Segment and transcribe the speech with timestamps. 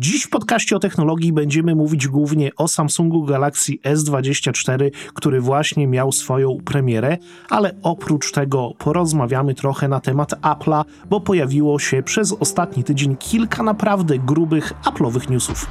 [0.00, 6.12] Dziś w podcaście o technologii będziemy mówić głównie o Samsungu Galaxy S24, który właśnie miał
[6.12, 7.18] swoją premierę,
[7.50, 13.62] ale oprócz tego porozmawiamy trochę na temat Apple'a, bo pojawiło się przez ostatni tydzień kilka
[13.62, 15.66] naprawdę grubych Apple'owych newsów.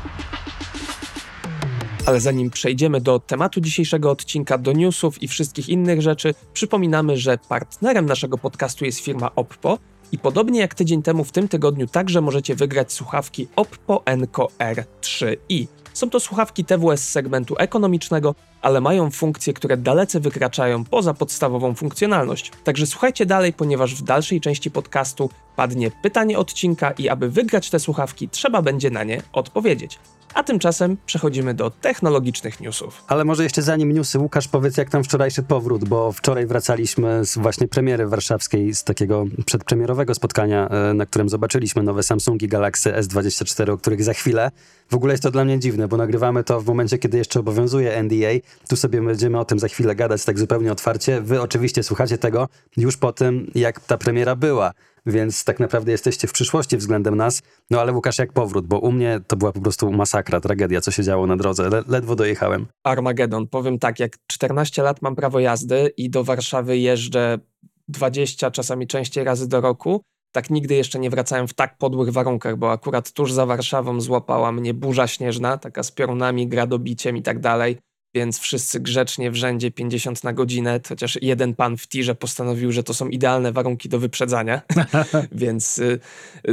[2.05, 7.37] Ale zanim przejdziemy do tematu dzisiejszego odcinka, do newsów i wszystkich innych rzeczy, przypominamy, że
[7.49, 9.77] partnerem naszego podcastu jest firma Oppo
[10.11, 15.67] i podobnie jak tydzień temu w tym tygodniu także możecie wygrać słuchawki Oppo Enco R3i.
[15.93, 21.75] Są to słuchawki TWS z segmentu ekonomicznego, ale mają funkcje, które dalece wykraczają poza podstawową
[21.75, 22.51] funkcjonalność.
[22.63, 27.79] Także słuchajcie dalej, ponieważ w dalszej części podcastu padnie pytanie odcinka i aby wygrać te
[27.79, 29.99] słuchawki, trzeba będzie na nie odpowiedzieć.
[30.33, 33.03] A tymczasem przechodzimy do technologicznych newsów.
[33.07, 37.37] Ale może jeszcze zanim newsy, Łukasz, powiedz jak tam wczorajszy powrót, bo wczoraj wracaliśmy z
[37.37, 43.71] właśnie premiery warszawskiej, z takiego przedpremierowego spotkania, e, na którym zobaczyliśmy nowe Samsungi Galaxy S24,
[43.71, 44.51] o których za chwilę.
[44.89, 48.03] W ogóle jest to dla mnie dziwne, bo nagrywamy to w momencie, kiedy jeszcze obowiązuje
[48.03, 48.31] NDA.
[48.69, 51.21] Tu sobie będziemy o tym za chwilę gadać tak zupełnie otwarcie.
[51.21, 54.73] Wy oczywiście słuchacie tego już po tym, jak ta premiera była
[55.07, 57.41] więc tak naprawdę jesteście w przyszłości względem nas.
[57.69, 60.91] No ale Łukasz, jak powrót, bo u mnie to była po prostu masakra, tragedia, co
[60.91, 61.69] się działo na drodze.
[61.69, 62.65] Le ledwo dojechałem.
[62.83, 63.47] Armagedon.
[63.47, 67.39] Powiem tak, jak 14 lat mam prawo jazdy i do Warszawy jeżdżę
[67.87, 72.57] 20, czasami częściej razy do roku, tak nigdy jeszcze nie wracałem w tak podłych warunkach,
[72.57, 77.39] bo akurat tuż za Warszawą złapała mnie burza śnieżna, taka z piorunami, gradobiciem i tak
[77.39, 77.77] dalej
[78.17, 82.83] więc wszyscy grzecznie w rzędzie 50 na godzinę, chociaż jeden pan w tirze postanowił, że
[82.83, 84.61] to są idealne warunki do wyprzedzania,
[85.31, 85.99] więc y,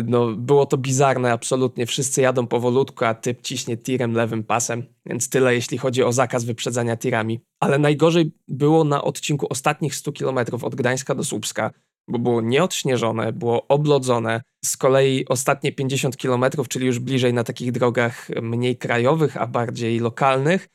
[0.04, 1.86] no, było to bizarne absolutnie.
[1.86, 6.44] Wszyscy jadą powolutku, a typ ciśnie tirem lewym pasem, więc tyle jeśli chodzi o zakaz
[6.44, 7.40] wyprzedzania tirami.
[7.60, 11.70] Ale najgorzej było na odcinku ostatnich 100 km od Gdańska do Słupska,
[12.08, 14.42] bo było nieodśnieżone, było oblodzone.
[14.64, 20.00] Z kolei ostatnie 50 km, czyli już bliżej na takich drogach mniej krajowych, a bardziej
[20.00, 20.68] lokalnych,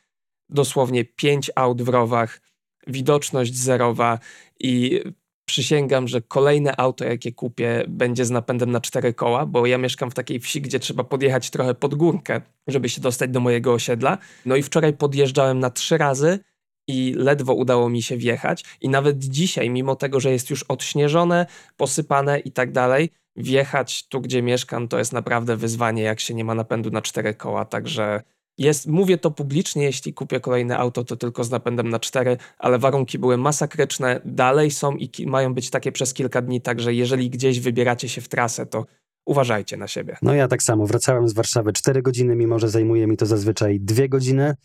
[0.49, 2.41] dosłownie pięć aut w rowach,
[2.87, 4.19] widoczność zerowa
[4.59, 5.01] i
[5.45, 10.11] przysięgam, że kolejne auto, jakie kupię, będzie z napędem na cztery koła, bo ja mieszkam
[10.11, 14.17] w takiej wsi, gdzie trzeba podjechać trochę pod górkę, żeby się dostać do mojego osiedla.
[14.45, 16.39] No i wczoraj podjeżdżałem na trzy razy
[16.87, 18.65] i ledwo udało mi się wjechać.
[18.81, 21.45] I nawet dzisiaj, mimo tego, że jest już odśnieżone,
[21.77, 26.43] posypane i tak dalej, wjechać tu, gdzie mieszkam, to jest naprawdę wyzwanie, jak się nie
[26.43, 27.65] ma napędu na cztery koła.
[27.65, 28.23] Także
[28.59, 32.79] jest, mówię to publicznie, jeśli kupię kolejne auto, to tylko z napędem na cztery, ale
[32.79, 37.59] warunki były masakryczne, dalej są i mają być takie przez kilka dni, także jeżeli gdzieś
[37.59, 38.85] wybieracie się w trasę, to
[39.25, 40.17] uważajcie na siebie.
[40.21, 43.79] No ja tak samo, wracałem z Warszawy 4 godziny, mimo że zajmuje mi to zazwyczaj
[43.79, 44.55] 2 godziny,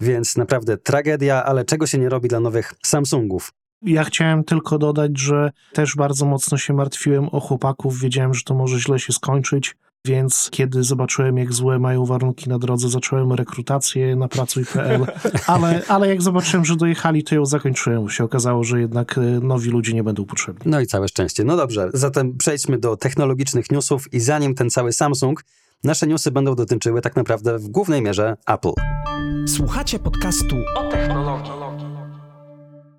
[0.00, 3.52] więc naprawdę tragedia, ale czego się nie robi dla nowych Samsungów.
[3.82, 8.54] Ja chciałem tylko dodać, że też bardzo mocno się martwiłem o chłopaków, wiedziałem, że to
[8.54, 9.76] może źle się skończyć
[10.06, 15.06] więc kiedy zobaczyłem, jak złe mają warunki na drodze, zacząłem rekrutację na pracuj.pl,
[15.46, 18.08] ale, ale jak zobaczyłem, że dojechali, to ją zakończyłem.
[18.08, 20.62] Się okazało, że jednak e, nowi ludzie nie będą potrzebni.
[20.70, 21.44] No i całe szczęście.
[21.44, 25.44] No dobrze, zatem przejdźmy do technologicznych newsów i zanim ten cały Samsung,
[25.84, 28.72] nasze newsy będą dotyczyły tak naprawdę w głównej mierze Apple.
[29.46, 31.97] Słuchacie podcastu o technologii.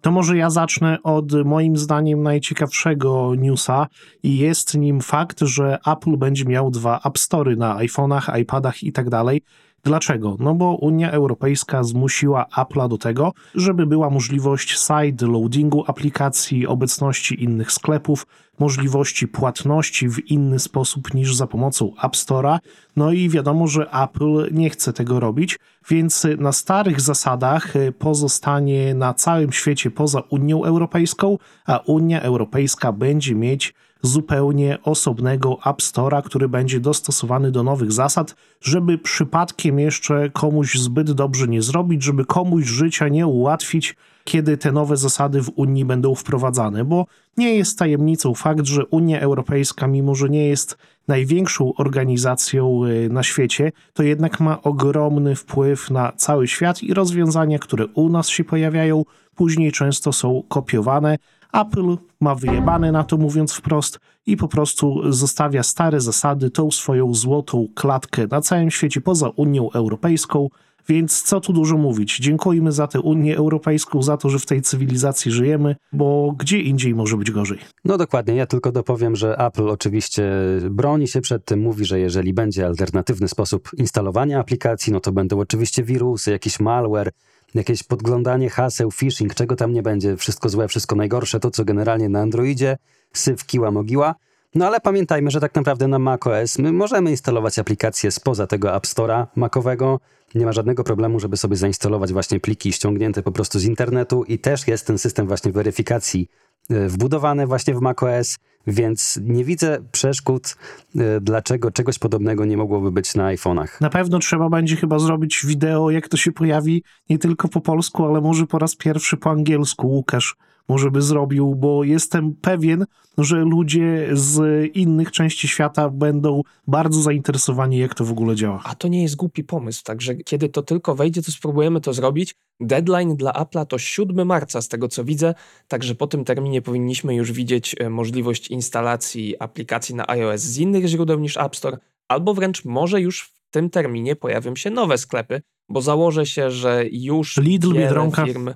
[0.01, 3.87] To może ja zacznę od moim zdaniem najciekawszego newsa
[4.23, 8.91] i jest nim fakt, że Apple będzie miał dwa App Story na iPhone'ach, iPadach i
[8.91, 9.41] tak dalej.
[9.83, 10.35] Dlaczego?
[10.39, 17.43] No bo Unia Europejska zmusiła Apple'a do tego, żeby była możliwość side loadingu aplikacji, obecności
[17.43, 18.25] innych sklepów,
[18.59, 22.59] możliwości płatności w inny sposób niż za pomocą App Store'a.
[22.95, 29.13] No i wiadomo, że Apple nie chce tego robić, więc na starych zasadach pozostanie na
[29.13, 36.49] całym świecie poza Unią Europejską, a Unia Europejska będzie mieć zupełnie osobnego App Store'a, który
[36.49, 42.65] będzie dostosowany do nowych zasad, żeby przypadkiem jeszcze komuś zbyt dobrze nie zrobić, żeby komuś
[42.65, 47.05] życia nie ułatwić, kiedy te nowe zasady w Unii będą wprowadzane, bo
[47.37, 50.77] nie jest tajemnicą fakt, że Unia Europejska, mimo że nie jest
[51.07, 57.59] największą organizacją y, na świecie, to jednak ma ogromny wpływ na cały świat i rozwiązania,
[57.59, 59.05] które u nas się pojawiają,
[59.35, 61.17] później często są kopiowane,
[61.53, 67.13] Apple ma wyjebane na to, mówiąc wprost, i po prostu zostawia stare zasady, tą swoją
[67.13, 70.49] złotą klatkę na całym świecie poza Unią Europejską.
[70.87, 72.17] Więc co tu dużo mówić?
[72.19, 76.95] Dziękujmy za tę Unię Europejską, za to, że w tej cywilizacji żyjemy, bo gdzie indziej
[76.95, 77.59] może być gorzej.
[77.85, 80.31] No dokładnie, ja tylko dopowiem, że Apple oczywiście
[80.69, 85.39] broni się przed tym, mówi, że jeżeli będzie alternatywny sposób instalowania aplikacji, no to będą
[85.39, 87.11] oczywiście wirusy, jakiś malware,
[87.55, 92.09] jakieś podglądanie haseł, phishing, czego tam nie będzie, wszystko złe, wszystko najgorsze, to co generalnie
[92.09, 92.77] na Androidzie,
[93.13, 94.15] syf, kiła, mogiła.
[94.55, 98.85] No ale pamiętajmy, że tak naprawdę na macOS my możemy instalować aplikacje spoza tego App
[98.85, 99.99] Store'a macowego.
[100.35, 104.39] Nie ma żadnego problemu, żeby sobie zainstalować właśnie pliki ściągnięte po prostu z internetu i
[104.39, 106.29] też jest ten system właśnie weryfikacji
[106.71, 108.37] y, wbudowany właśnie w macOS,
[108.69, 110.55] więc nie widzę przeszkód,
[110.95, 113.81] y, dlaczego czegoś podobnego nie mogłoby być na iPhone'ach.
[113.81, 118.05] Na pewno trzeba będzie chyba zrobić wideo, jak to się pojawi, nie tylko po polsku,
[118.05, 119.87] ale może po raz pierwszy po angielsku.
[119.87, 120.35] Łukasz
[120.69, 122.85] może by zrobił, bo jestem pewien,
[123.17, 128.61] że ludzie z innych części świata będą bardzo zainteresowani, jak to w ogóle działa.
[128.63, 132.35] A to nie jest głupi pomysł, także kiedy to tylko wejdzie, to spróbujemy to zrobić.
[132.59, 135.33] Deadline dla Apple'a to 7 marca, z tego co widzę,
[135.67, 140.85] także po tym terminie powinniśmy już widzieć e, możliwość instalacji aplikacji na iOS z innych
[140.85, 141.77] źródeł niż App Store,
[142.07, 146.83] albo wręcz może już w tym terminie pojawią się nowe sklepy, bo założę się, że
[146.91, 148.25] już Lidl, Biedronka.
[148.25, 148.49] firm...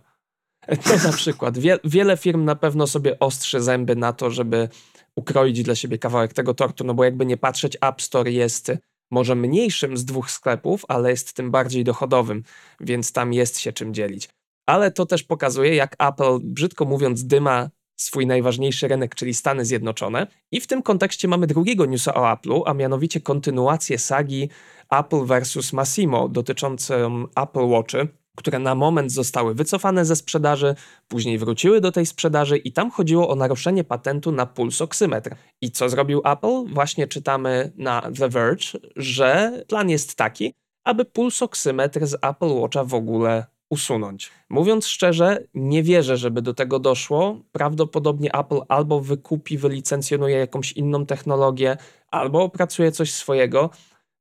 [0.67, 1.57] To na przykład.
[1.57, 4.69] Wie, wiele firm na pewno sobie ostrzy zęby na to, żeby
[5.15, 8.71] ukroić dla siebie kawałek tego tortu, no bo jakby nie patrzeć, App Store jest
[9.11, 12.43] może mniejszym z dwóch sklepów, ale jest tym bardziej dochodowym,
[12.79, 14.29] więc tam jest się czym dzielić.
[14.65, 20.27] Ale to też pokazuje, jak Apple, brzydko mówiąc, dyma swój najważniejszy rynek, czyli Stany Zjednoczone.
[20.51, 24.49] I w tym kontekście mamy drugiego newsa o Apple'u, a mianowicie kontynuację sagi
[24.91, 28.07] Apple versus Massimo dotyczącą Apple Watchy,
[28.37, 30.75] które na moment zostały wycofane ze sprzedaży,
[31.07, 35.35] później wróciły do tej sprzedaży i tam chodziło o naruszenie patentu na pulsoksymetr.
[35.61, 36.73] I co zrobił Apple?
[36.73, 38.65] Właśnie czytamy na The Verge,
[38.95, 40.53] że plan jest taki,
[40.83, 44.31] aby pulsoksymetr z Apple Watcha w ogóle usunąć.
[44.49, 47.39] Mówiąc szczerze, nie wierzę, żeby do tego doszło.
[47.51, 51.77] Prawdopodobnie Apple albo wykupi, wylicencjonuje jakąś inną technologię,
[52.11, 53.69] albo opracuje coś swojego,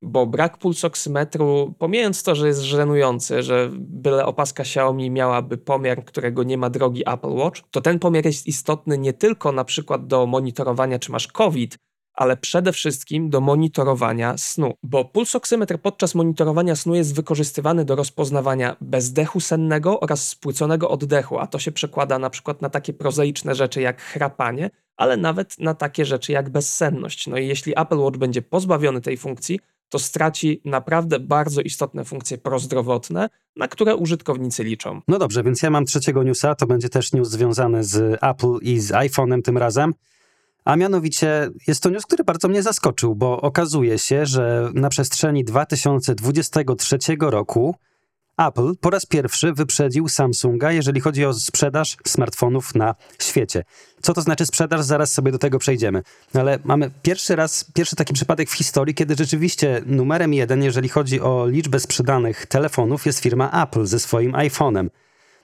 [0.03, 6.43] bo brak pulsoksymetru, pomijając to, że jest żenujący, że byle opaska Xiaomi miałaby pomiar, którego
[6.43, 10.27] nie ma drogi Apple Watch, to ten pomiar jest istotny nie tylko na przykład do
[10.27, 11.79] monitorowania, czy masz COVID,
[12.15, 18.77] ale przede wszystkim do monitorowania snu, bo pulsoksymetr podczas monitorowania snu jest wykorzystywany do rozpoznawania
[18.81, 23.81] bezdechu sennego oraz spłyconego oddechu, a to się przekłada na przykład na takie prozaiczne rzeczy
[23.81, 27.27] jak chrapanie, ale nawet na takie rzeczy jak bezsenność.
[27.27, 29.61] No i jeśli Apple Watch będzie pozbawiony tej funkcji,
[29.93, 35.01] to straci naprawdę bardzo istotne funkcje prozdrowotne, na które użytkownicy liczą.
[35.09, 38.81] No dobrze, więc ja mam trzeciego newsa, to będzie też news związany z Apple i
[38.81, 39.95] z iPhone'em tym razem.
[40.65, 45.45] A mianowicie jest to news, który bardzo mnie zaskoczył, bo okazuje się, że na przestrzeni
[45.45, 47.75] 2023 roku
[48.37, 53.65] Apple po raz pierwszy wyprzedził Samsunga, jeżeli chodzi o sprzedaż smartfonów na świecie.
[54.03, 54.83] Co to znaczy sprzedaż?
[54.83, 56.03] Zaraz sobie do tego przejdziemy.
[56.35, 61.21] Ale mamy pierwszy raz, pierwszy taki przypadek w historii, kiedy rzeczywiście numerem jeden, jeżeli chodzi
[61.21, 64.89] o liczbę sprzedanych telefonów, jest firma Apple ze swoim iPhone'em.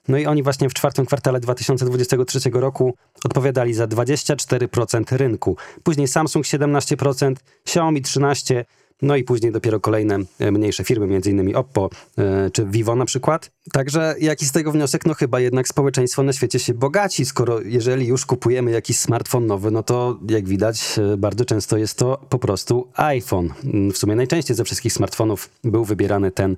[0.08, 2.94] No i oni właśnie w czwartym kwartale 2023 roku
[3.24, 5.56] odpowiadali za 24% rynku.
[5.82, 8.64] Później Samsung 17%, Xiaomi 13%,
[9.02, 13.50] no i później dopiero kolejne e, mniejsze firmy, innymi Oppo e, czy Vivo na przykład.
[13.72, 15.06] Także jaki z tego wniosek?
[15.06, 19.70] No chyba jednak społeczeństwo na świecie się bogaci, skoro jeżeli już kupujemy jakiś smartfon nowy,
[19.70, 23.48] no to jak widać e, bardzo często jest to po prostu iPhone.
[23.64, 26.56] Mm, W sumie najczęściej ze wszystkich smartfonów był wybierany ten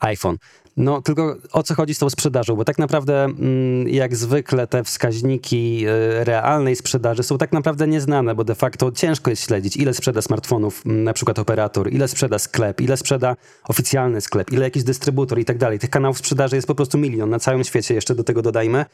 [0.00, 0.36] iPhone.
[0.78, 2.56] No tylko o co chodzi z tą sprzedażą?
[2.56, 8.34] Bo tak naprawdę mm, jak zwykle te wskaźniki y, realnej sprzedaży są tak naprawdę nieznane,
[8.34, 12.38] bo de facto ciężko jest śledzić, ile sprzeda smartfonów, mm, na przykład operator, ile sprzeda
[12.38, 13.36] sklep, ile sprzeda
[13.68, 15.78] oficjalny sklep, ile jakiś dystrybutor i tak dalej.
[15.78, 18.84] Tych kanałów sprzedaży jest po prostu milion na całym świecie, jeszcze do tego dodajmy.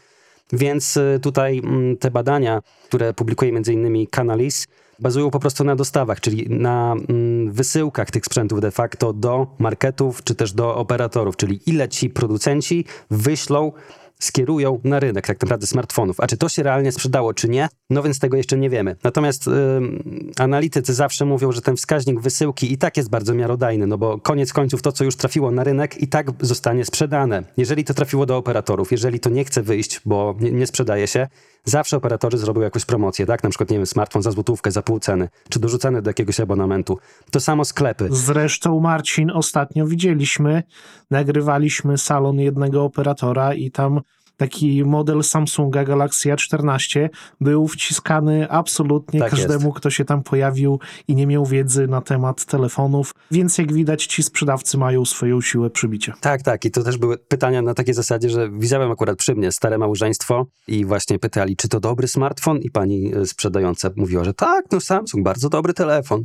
[0.52, 4.66] Więc y, tutaj mm, te badania, które publikuje innymi Canalys,
[4.98, 10.24] bazują po prostu na dostawach, czyli na mm, wysyłkach tych sprzętów de facto do marketów
[10.24, 13.72] czy też do operatorów, czyli ile ci producenci wyślą
[14.20, 16.20] skierują na rynek tak naprawdę smartfonów.
[16.20, 17.68] A czy to się realnie sprzedało, czy nie?
[17.90, 18.96] No więc tego jeszcze nie wiemy.
[19.02, 23.98] Natomiast ym, analitycy zawsze mówią, że ten wskaźnik wysyłki i tak jest bardzo miarodajny, no
[23.98, 27.42] bo koniec końców to, co już trafiło na rynek i tak zostanie sprzedane.
[27.56, 31.28] Jeżeli to trafiło do operatorów, jeżeli to nie chce wyjść, bo nie, nie sprzedaje się,
[31.64, 33.42] zawsze operatorzy zrobią jakąś promocję, tak?
[33.42, 36.98] Na przykład, nie wiem, smartfon za złotówkę, za pół ceny, czy dorzucany do jakiegoś abonamentu.
[37.30, 38.08] To samo sklepy.
[38.10, 40.62] Zresztą, Marcin, ostatnio widzieliśmy,
[41.10, 44.00] nagrywaliśmy salon jednego operatora i tam
[44.36, 47.08] taki model Samsunga Galaxy A14
[47.40, 52.44] był wciskany absolutnie Tak każdemu, kto się tam pojawił i nie miał wiedzy na temat
[52.44, 56.14] telefonów, więc jak widać ci sprzedawcy mają swoją siłę przybicia.
[56.20, 56.64] Tak, tak.
[56.64, 60.46] I to też były pytania na takiej zasadzie, że widziałem akurat przy mnie stare małżeństwo
[60.68, 62.58] i właśnie pytali, czy to dobry smartfon?
[62.58, 66.24] I pani e, sprzedająca mówiła, że tak, no Samsung, bardzo dobry telefon.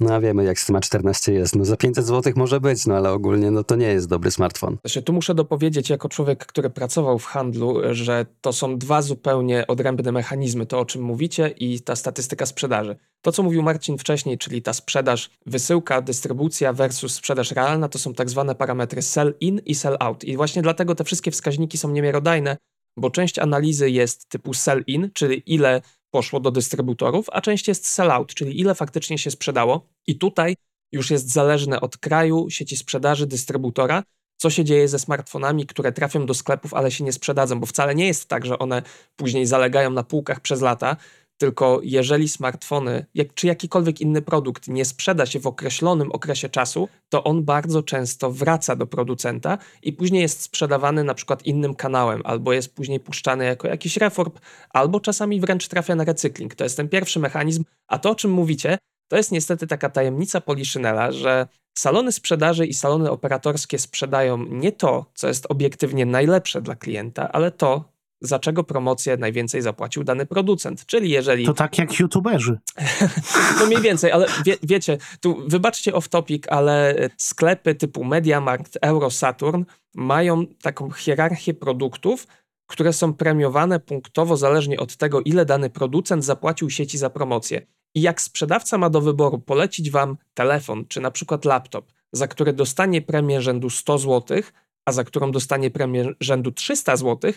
[0.00, 1.56] No a wiemy, jak z tym A14 jest.
[1.56, 4.76] No za 500 zł może być, no ale ogólnie no to nie jest dobry smartfon.
[4.84, 9.66] Znaczy, tu muszę dopowiedzieć jako człowiek, który pracował w handlu, że to są dwa zupełnie
[9.66, 12.96] odrębne mechanizmy, to o czym mówicie i ta statystyka sprzedaży.
[13.22, 18.14] To, co mówił Marcin wcześniej, czyli ta sprzedaż, wysyłka, dystrybucja versus sprzedaż realna, to są
[18.14, 20.24] tak zwane parametry sell in i sell out.
[20.24, 22.56] I właśnie dlatego te wszystkie wskaźniki są niemiarodajne,
[22.96, 25.80] bo część analizy jest typu sell in, czyli ile
[26.10, 29.88] poszło do dystrybutorów, a część jest sell out, czyli ile faktycznie się sprzedało.
[30.06, 30.56] I tutaj
[30.92, 34.02] już jest zależne od kraju, sieci sprzedaży, dystrybutora,
[34.36, 37.94] co się dzieje ze smartfonami, które trafią do sklepów, ale się nie sprzedadzą, bo wcale
[37.94, 38.82] nie jest tak, że one
[39.16, 40.96] później zalegają na półkach przez lata,
[41.40, 46.88] tylko jeżeli smartfony, jak, czy jakikolwiek inny produkt nie sprzeda się w określonym okresie czasu,
[47.08, 52.20] to on bardzo często wraca do producenta i później jest sprzedawany na przykład innym kanałem,
[52.24, 54.32] albo jest później puszczany jako jakiś reform,
[54.70, 56.54] albo czasami wręcz trafia na recykling.
[56.54, 58.78] To jest ten pierwszy mechanizm, a to o czym mówicie,
[59.08, 61.46] to jest niestety taka tajemnica Poliszynela, że
[61.78, 67.50] salony sprzedaży i salony operatorskie sprzedają nie to, co jest obiektywnie najlepsze dla klienta, ale
[67.50, 67.84] to,
[68.20, 70.86] za czego promocję najwięcej zapłacił dany producent.
[70.86, 71.46] Czyli jeżeli.
[71.46, 72.58] To tak jak youtuberzy.
[73.60, 79.64] no mniej więcej, ale wie, wiecie, tu wybaczcie off topic, ale sklepy typu Mediamarkt, Eurosaturn
[79.94, 82.26] mają taką hierarchię produktów,
[82.66, 87.66] które są premiowane punktowo zależnie od tego, ile dany producent zapłacił sieci za promocję.
[87.94, 92.52] I jak sprzedawca ma do wyboru polecić wam telefon, czy na przykład laptop, za który
[92.52, 94.42] dostanie premię rzędu 100 zł,
[94.84, 97.32] a za którą dostanie premię rzędu 300 zł,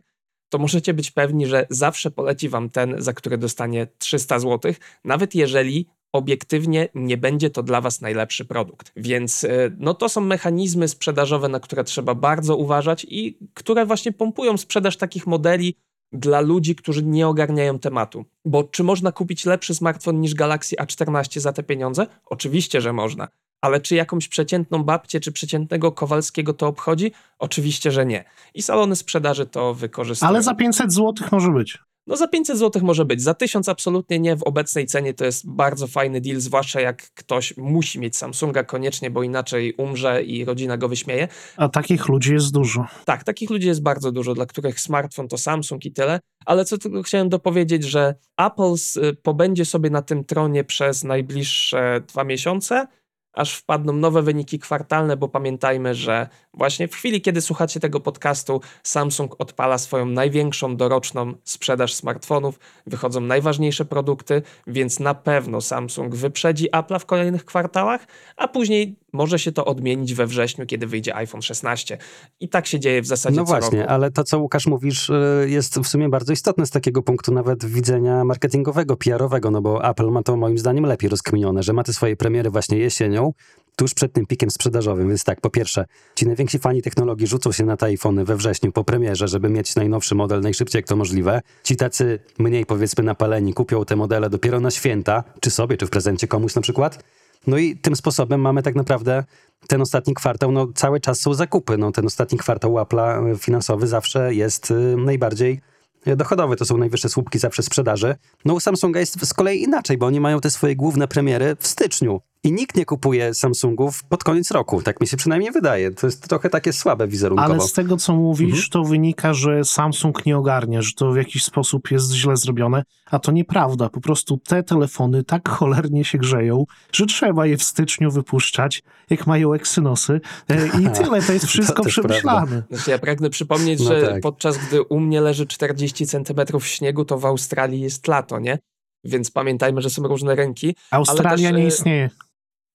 [0.53, 5.35] to możecie być pewni, że zawsze poleci wam ten, za który dostanie 300 zł, nawet
[5.35, 8.91] jeżeli obiektywnie nie będzie to dla was najlepszy produkt.
[8.95, 14.11] Więc y, no to są mechanizmy sprzedażowe, na które trzeba bardzo uważać i które właśnie
[14.11, 15.75] pompują sprzedaż takich modeli
[16.11, 18.25] dla ludzi, którzy nie ogarniają tematu.
[18.45, 22.07] Bo czy można kupić lepszy smartfon niż Galaxy A14 za te pieniądze?
[22.25, 23.27] Oczywiście, że można.
[23.63, 27.11] Ale czy jakąś przeciętną babcię czy przeciętnego Kowalskiego to obchodzi?
[27.39, 28.25] Oczywiście, że nie.
[28.53, 30.29] I salony sprzedaży to wykorzystują.
[30.29, 31.77] Ale za 500 zł może być.
[32.07, 34.35] No za 500 zł może być, za 1000 absolutnie nie.
[34.35, 39.11] W obecnej cenie to jest bardzo fajny deal, zwłaszcza jak ktoś musi mieć Samsunga koniecznie,
[39.11, 41.27] bo inaczej umrze i rodzina go wyśmieje.
[41.57, 42.85] A takich ludzi jest dużo.
[43.05, 46.19] Tak, takich ludzi jest bardzo dużo, dla których smartfon to Samsung i tyle.
[46.45, 48.73] Ale co tylko chciałem dopowiedzieć, że Apple
[49.21, 52.87] pobędzie sobie na tym tronie przez najbliższe dwa miesiące,
[53.33, 58.61] aż wpadną nowe wyniki kwartalne, bo pamiętajmy, że właśnie w chwili, kiedy słuchacie tego podcastu,
[58.83, 66.71] Samsung odpala swoją największą doroczną sprzedaż smartfonów, wychodzą najważniejsze produkty, więc na pewno Samsung wyprzedzi
[66.71, 71.41] Apple'a w kolejnych kwartałach, a później może się to odmienić we wrześniu, kiedy wyjdzie iPhone
[71.41, 71.97] 16.
[72.39, 73.91] I tak się dzieje w zasadzie No właśnie, roku.
[73.93, 77.65] ale to, co Łukasz mówisz, y, jest w sumie bardzo istotne z takiego punktu nawet
[77.65, 81.93] widzenia marketingowego, PR-owego, no bo Apple ma to moim zdaniem lepiej rozkminione, że ma te
[81.93, 83.33] swoje premiery właśnie jesienią,
[83.75, 85.07] tuż przed tym pikiem sprzedażowym.
[85.09, 88.71] Więc tak, po pierwsze, ci najwięksi fani technologii rzucą się na te iPhony we wrześniu
[88.71, 91.41] po premierze, żeby mieć najnowszy model najszybciej jak to możliwe.
[91.63, 95.89] Ci tacy mniej powiedzmy napaleni kupią te modele dopiero na święta, czy sobie, czy w
[95.89, 97.03] prezencie komuś na przykład.
[97.47, 99.23] No i tym sposobem mamy tak naprawdę
[99.67, 101.77] ten ostatni kwartał, no cały czas są zakupy.
[101.77, 105.61] No, ten ostatni kwartał Apple'a finansowy zawsze jest y, najbardziej
[106.05, 108.15] dochodowy, to są najwyższe słupki zawsze sprzedaży.
[108.45, 111.67] No u Samsunga jest z kolei inaczej, bo oni mają te swoje główne premiery w
[111.67, 112.21] styczniu.
[112.45, 114.81] I nikt nie kupuje Samsungów pod koniec roku.
[114.81, 115.91] Tak mi się przynajmniej wydaje.
[115.91, 117.53] To jest trochę takie słabe wizerunkowo.
[117.53, 118.69] Ale z tego, co mówisz, mhm.
[118.69, 123.19] to wynika, że Samsung nie ogarnia, że to w jakiś sposób jest źle zrobione, a
[123.19, 123.89] to nieprawda.
[123.89, 129.27] Po prostu te telefony tak cholernie się grzeją, że trzeba je w styczniu wypuszczać, jak
[129.27, 131.21] mają eksynosy e, i tyle.
[131.21, 132.63] To jest wszystko to przemyślane.
[132.71, 134.21] Znaczy, ja pragnę przypomnieć, no że tak.
[134.21, 138.59] podczas gdy u mnie leży 40 centymetrów śniegu, to w Australii jest lato, nie?
[139.03, 140.75] Więc pamiętajmy, że są różne ręki.
[140.91, 142.09] Australia też, nie istnieje.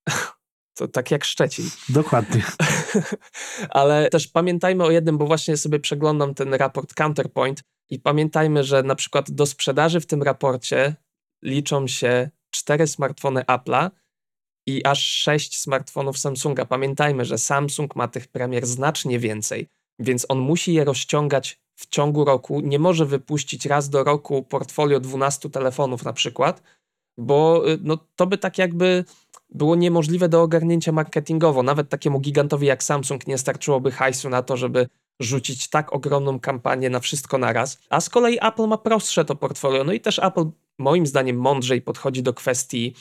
[0.79, 1.69] To tak jak Szczecin.
[1.89, 2.43] Dokładnie.
[3.69, 8.83] Ale też pamiętajmy o jednym, bo właśnie sobie przeglądam ten raport Counterpoint i pamiętajmy, że
[8.83, 10.95] na przykład do sprzedaży w tym raporcie
[11.43, 13.89] liczą się cztery smartfony Apple'a
[14.67, 16.65] i aż sześć smartfonów Samsunga.
[16.65, 19.67] Pamiętajmy, że Samsung ma tych premier znacznie więcej,
[19.99, 22.59] więc on musi je rozciągać w ciągu roku.
[22.59, 26.63] Nie może wypuścić raz do roku portfolio 12 telefonów na przykład,
[27.17, 29.05] bo y, no, to by tak jakby
[29.51, 31.63] było niemożliwe do ogarnięcia marketingowo.
[31.63, 34.87] Nawet takiemu gigantowi jak Samsung nie starczyłoby hajsu na to, żeby
[35.19, 37.79] rzucić tak ogromną kampanię na wszystko naraz.
[37.89, 39.83] A z kolei Apple ma prostsze to portfolio.
[39.83, 40.45] No i też Apple
[40.79, 42.95] moim zdaniem mądrzej podchodzi do kwestii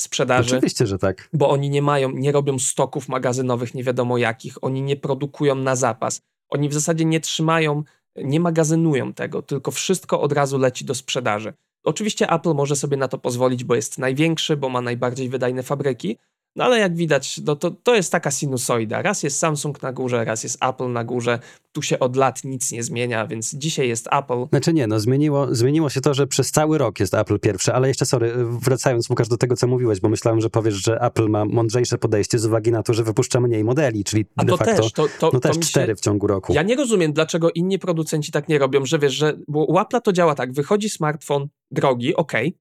[0.00, 0.56] sprzedaży.
[0.56, 1.28] Oczywiście, że tak.
[1.32, 5.76] Bo oni nie mają, nie robią stoków magazynowych nie wiadomo jakich, oni nie produkują na
[5.76, 6.20] zapas.
[6.48, 7.82] Oni w zasadzie nie trzymają,
[8.16, 11.52] nie magazynują tego, tylko wszystko od razu leci do sprzedaży.
[11.84, 16.18] Oczywiście Apple może sobie na to pozwolić, bo jest największy, bo ma najbardziej wydajne fabryki,
[16.56, 19.02] No ale jak widać, no to, to jest taka sinusoida.
[19.02, 21.38] Raz jest Samsung na górze, raz jest Apple na górze.
[21.72, 24.46] Tu się od lat nic nie zmienia, więc dzisiaj jest Apple.
[24.48, 27.88] Znaczy nie, no zmieniło, zmieniło się to, że przez cały rok jest Apple pierwszy, ale
[27.88, 31.44] jeszcze sorry, wracając Łukasz do tego, co mówiłeś, bo myślałem, że powiesz, że Apple ma
[31.44, 34.82] mądrzejsze podejście z uwagi na to, że wypuszcza mniej modeli, czyli A de to facto
[34.82, 36.52] też, to, to, no to też się- cztery w ciągu roku.
[36.54, 40.00] Ja nie rozumiem, dlaczego inni producenci tak nie robią, że wiesz, że bo u Apple'a
[40.00, 42.58] to działa tak, wychodzi smartfon drogi, okej,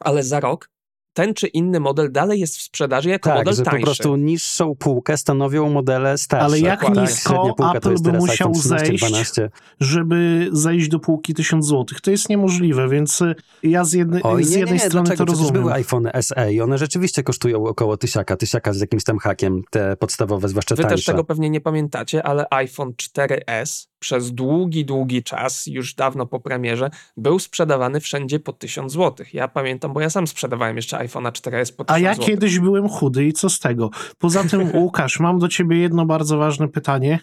[0.00, 0.70] ale za rok
[1.12, 3.78] ten czy inny model dalej jest w sprzedaży jako tak, model że tańszy.
[3.80, 6.44] po prostu niższą półkę stanowią modele starsze.
[6.44, 9.04] Ale jak Tak, nisko Apple jest by musiał iPhone 13, zejść?
[9.04, 9.50] 12.
[9.80, 11.84] żeby zejść do półki 1000 zł.
[12.02, 15.24] To jest niemożliwe, więc y, ja z, jednej Oj, z nie, jednej nie, strony dlaczego?
[15.24, 15.62] to Przecież rozumiem.
[15.62, 19.96] były iPhone SE i one rzeczywiście kosztują około tysiaka, tysiaka z jakimś tam hakiem, te
[19.96, 20.96] podstawowe, zwłaszcza Wy tańsze.
[20.96, 26.40] też tego pewnie nie pamiętacie, ale iPhone 4S przez długi, długi czas, już dawno po
[26.40, 29.26] premierze, był sprzedawany wszędzie po 1000 zł.
[29.32, 32.26] Ja pamiętam, bo ja sam sprzedawałem jeszcze iPhone'a 4S po 1000 A ja zł.
[32.26, 33.90] kiedyś byłem chudy i co z tego?
[34.18, 37.18] Poza tym, Łukasz, mam do ciebie jedno bardzo ważne pytanie.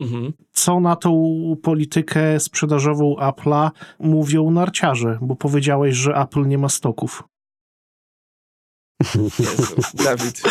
[0.00, 0.32] Mhm.
[0.52, 3.70] Co na tą politykę sprzedażową Apple'a
[4.00, 5.18] mówią narciarze?
[5.22, 7.24] Bo powiedziałeś, że Apple nie ma stoków.
[9.38, 10.42] Jezu, Dawid,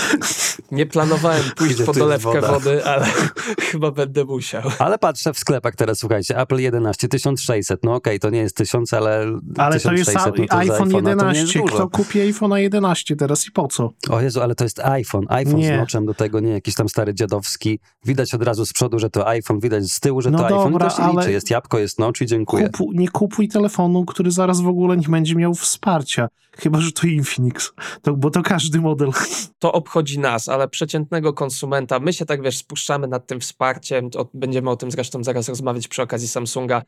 [0.71, 3.05] nie planowałem pójść Gdzie po dolewkę wody, ale
[3.71, 4.61] chyba będę musiał.
[4.79, 8.93] Ale patrzę w sklepach teraz, słuchajcie, Apple 11, 1600, no okej, to nie jest 1000,
[8.93, 9.25] ale,
[9.57, 11.59] Ale to jest 1600, no to iPhone iPhone'a to nie jest 11.
[11.59, 11.75] dużo.
[11.75, 13.93] Kto kupi iPhone'a 11 teraz i po co?
[14.09, 15.75] O Jezu, ale to jest iPhone, iPhone Nie.
[15.75, 17.79] z noczem do tego, nie jakiś tam stary dziadowski.
[18.05, 20.71] Widać od razu z przodu, że to iPhone, widać z tyłu, że No to iPhone
[20.71, 22.65] dobra, i to się ale- liczy, jest jabłko, jest nocz i dziękuję.
[22.65, 26.27] Kupu, nie kupuj telefonu, który zaraz w ogóle nie będzie miał wsparcia.
[26.59, 27.73] Chyba, że to Infinix.
[28.01, 29.11] To, bo to każdy model.
[29.59, 34.69] to obchodzi nas, ale przeciętnego konsumenta, my się tak wiesz, spuszczamy nad tym wsparciem, będziemy
[34.69, 36.81] o tym zresztą zaraz rozmawiać przy okazji Samsunga,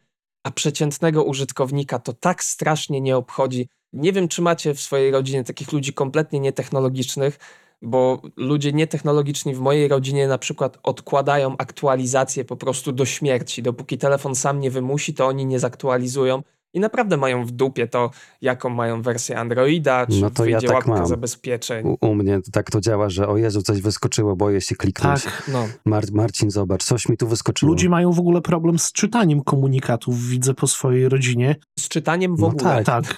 [0.43, 3.67] a przeciętnego użytkownika to tak strasznie nie obchodzi.
[3.93, 7.39] Nie wiem, czy macie w swojej rodzinie takich ludzi kompletnie nietechnologicznych,
[7.81, 13.63] bo ludzie nietechnologiczni w mojej rodzinie na przykład odkładają aktualizację po prostu do śmierci.
[13.63, 16.43] Dopóki telefon sam nie wymusi, to oni nie zaktualizują.
[16.73, 18.11] I naprawdę mają w dupie to,
[18.41, 21.07] jaką mają wersję Androida, czy No to ja wyjdzie tak łapka mam.
[21.07, 21.87] zabezpieczeń.
[21.87, 25.23] U, u mnie tak to działa, że o Jezu, coś wyskoczyło, boję się kliknąć.
[25.23, 25.49] Tak.
[25.53, 27.71] No, Mar- Marcin, zobacz, coś mi tu wyskoczyło.
[27.71, 31.55] Ludzie mają w ogóle problem z czytaniem komunikatów, widzę po swojej rodzinie.
[31.79, 32.83] z czytaniem w No ogóle.
[32.83, 32.85] tak.
[32.85, 33.17] Tak.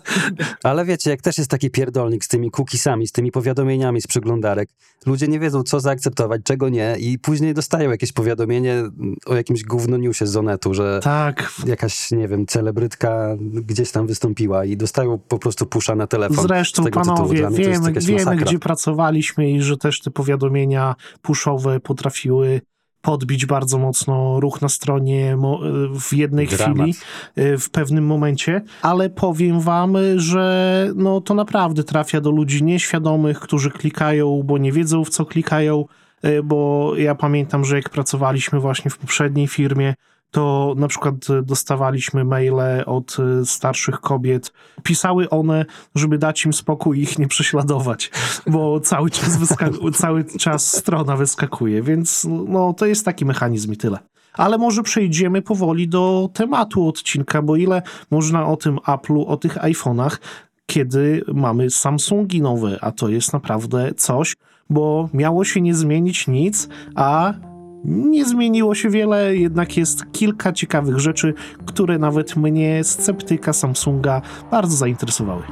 [0.62, 4.68] Ale wiecie, jak też jest taki pierdolnik z tymi cookiesami, z tymi powiadomieniami z przeglądarek,
[5.06, 8.82] ludzie nie wiedzą, co zaakceptować, czego nie i później dostają jakieś powiadomienie
[9.26, 11.52] o jakimś gównoniusie z Zonetu, że Tak.
[11.66, 12.46] jakaś, nie wiem,
[12.78, 13.36] celebrytka
[13.66, 16.46] gdzieś tam wystąpiła i dostają po prostu pusza na telefon.
[16.46, 18.34] Zresztą, panowie, wiemy, wiemy masakra.
[18.36, 22.60] gdzie pracowaliśmy i że też te powiadomienia puszowe potrafiły
[23.02, 25.36] podbić bardzo mocno ruch na stronie
[26.00, 26.76] w jednej Dramat.
[26.76, 26.94] chwili,
[27.38, 33.40] y, w pewnym momencie, ale powiem wam, że no, to naprawdę trafia do ludzi nieświadomych,
[33.40, 35.84] którzy klikają, bo nie wiedzą w co klikają,
[36.24, 39.94] y, bo ja pamiętam, że jak pracowaliśmy właśnie w poprzedniej firmie,
[40.30, 44.52] to na przykład y, dostawaliśmy maile od y, starszych kobiet.
[44.82, 45.64] Pisały one,
[45.94, 48.10] żeby dać im spokój i ich nie prześladować,
[48.46, 49.38] bo cały czas,
[49.94, 53.98] cały czas strona wyskakuje, więc no, to jest taki mechanizm i tyle.
[54.32, 59.56] Ale może przejdziemy powoli do tematu odcinka, bo ile można o tym Apple'u, o tych
[59.56, 60.18] iPhone'ach,
[60.66, 64.36] kiedy mamy Samsungi nowe, a to jest naprawdę coś,
[64.70, 67.34] bo miało się nie zmienić nic, a
[67.84, 71.34] nie zmieniło się wiele, jednak jest kilka ciekawych rzeczy,
[71.66, 75.42] które nawet mnie, sceptyka Samsunga, bardzo zainteresowały.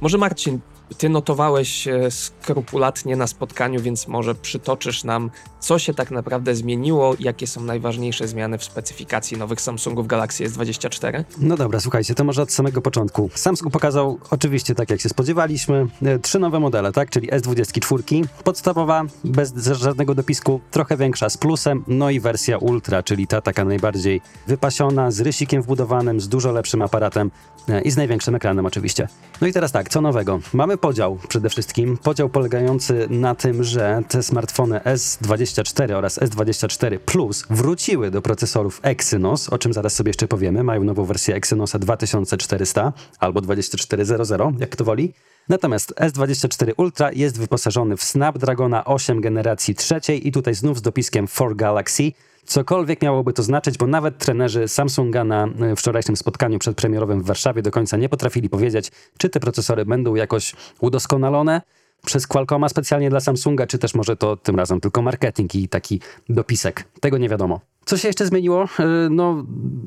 [0.00, 0.60] Może Marcin,
[0.98, 5.30] ty notowałeś e, skrupulatnie na spotkaniu, więc może przytoczysz nam,
[5.60, 11.24] co się tak naprawdę zmieniło, jakie są najważniejsze zmiany w specyfikacji nowych Samsungów Galaxy S24?
[11.38, 13.30] No dobra, słuchajcie, to może od samego początku.
[13.34, 17.10] Samsung pokazał, oczywiście tak jak się spodziewaliśmy, e, trzy nowe modele, tak?
[17.10, 23.26] Czyli S24, podstawowa, bez żadnego dopisku, trochę większa z plusem, no i wersja Ultra, czyli
[23.26, 27.30] ta taka najbardziej wypasiona, z rysikiem wbudowanym, z dużo lepszym aparatem
[27.68, 29.08] e, i z największym ekranem oczywiście.
[29.40, 30.40] No i teraz tak, co nowego?
[30.52, 37.44] Mamy podział przede wszystkim, podział polegający na tym, że te smartfony S24 oraz S24 Plus
[37.50, 40.64] wróciły do procesorów Exynos, o czym zaraz sobie jeszcze powiemy.
[40.64, 45.12] Mają nową wersję Exynosa 2400 albo 2400, jak to woli.
[45.48, 51.28] Natomiast S24 Ultra jest wyposażony w Snapdragona 8 generacji trzeciej i tutaj znów z dopiskiem
[51.28, 52.12] for Galaxy.
[52.44, 57.62] Cokolwiek miałoby to znaczyć, bo nawet trenerzy Samsunga na e, wczorajszym spotkaniu przedpremierowym w Warszawie
[57.62, 61.62] do końca nie potrafili powiedzieć, czy te procesory będą jakoś udoskonalone
[62.06, 66.00] przez Qualcomma specjalnie dla Samsunga, czy też może to tym razem tylko marketing i taki
[66.28, 66.84] dopisek.
[67.00, 67.60] Tego nie wiadomo.
[67.84, 68.64] Co się jeszcze zmieniło?
[68.64, 69.44] E, No,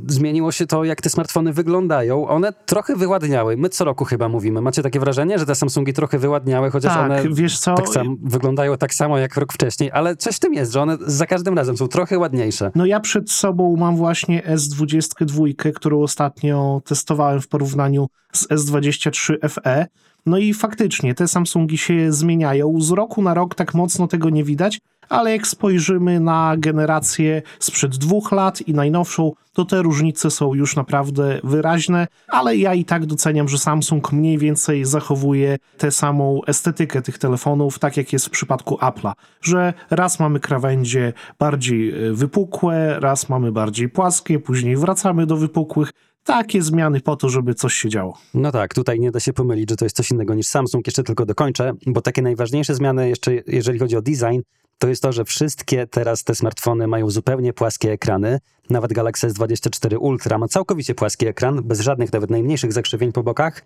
[0.08, 2.28] zmieniło się to, jak te smartfony wyglądają.
[2.28, 3.58] One trochę wyładniały.
[3.58, 4.62] My co roku chyba mówimy.
[4.62, 8.18] Macie takie wrażenie, że te Samsungi trochę wyładniały, chociaż Tak, one wiesz co, tak sam,
[8.24, 11.58] wyglądają tak samo jak rok wcześniej, ale coś w tym jest, że one za każdym
[11.58, 12.72] razem są trochę ładniejsze.
[12.76, 19.86] No ja przed sobą mam właśnie S22, którą ostatnio testowałem w porównaniu z S23 FE.
[20.26, 22.82] No i faktycznie te Samsungi się zmieniają.
[22.82, 27.98] Z roku na rok tak mocno tego nie widać, ale jak spojrzymy na generację sprzed
[27.98, 33.06] dwóch lat i najnowszą, to te różnice są już naprawdę wyraźne, ale ja i tak
[33.06, 38.30] doceniam, że Samsung mniej więcej zachowuje tę samą estetykę tych telefonów, tak jak jest w
[38.30, 45.26] przypadku Apple'a, że raz mamy krawędzie bardziej e, wypukłe, raz mamy bardziej płaskie, później wracamy
[45.26, 45.92] do wypukłych.
[46.24, 48.18] Takie zmiany po to, żeby coś się działo.
[48.34, 50.88] No tak, tutaj nie da się pomylić, że to jest coś innego niż Samsung.
[50.88, 54.40] Jeszcze tylko dokończę, bo takie najważniejsze zmiany, jeszcze jeżeli chodzi o design,
[54.78, 58.40] to jest to, że wszystkie teraz te smartfony mają zupełnie płaskie ekrany.
[58.70, 63.62] Nawet Galaxy S24 Ultra ma całkowicie płaski ekran, bez żadnych nawet najmniejszych zakrzywień po bokach.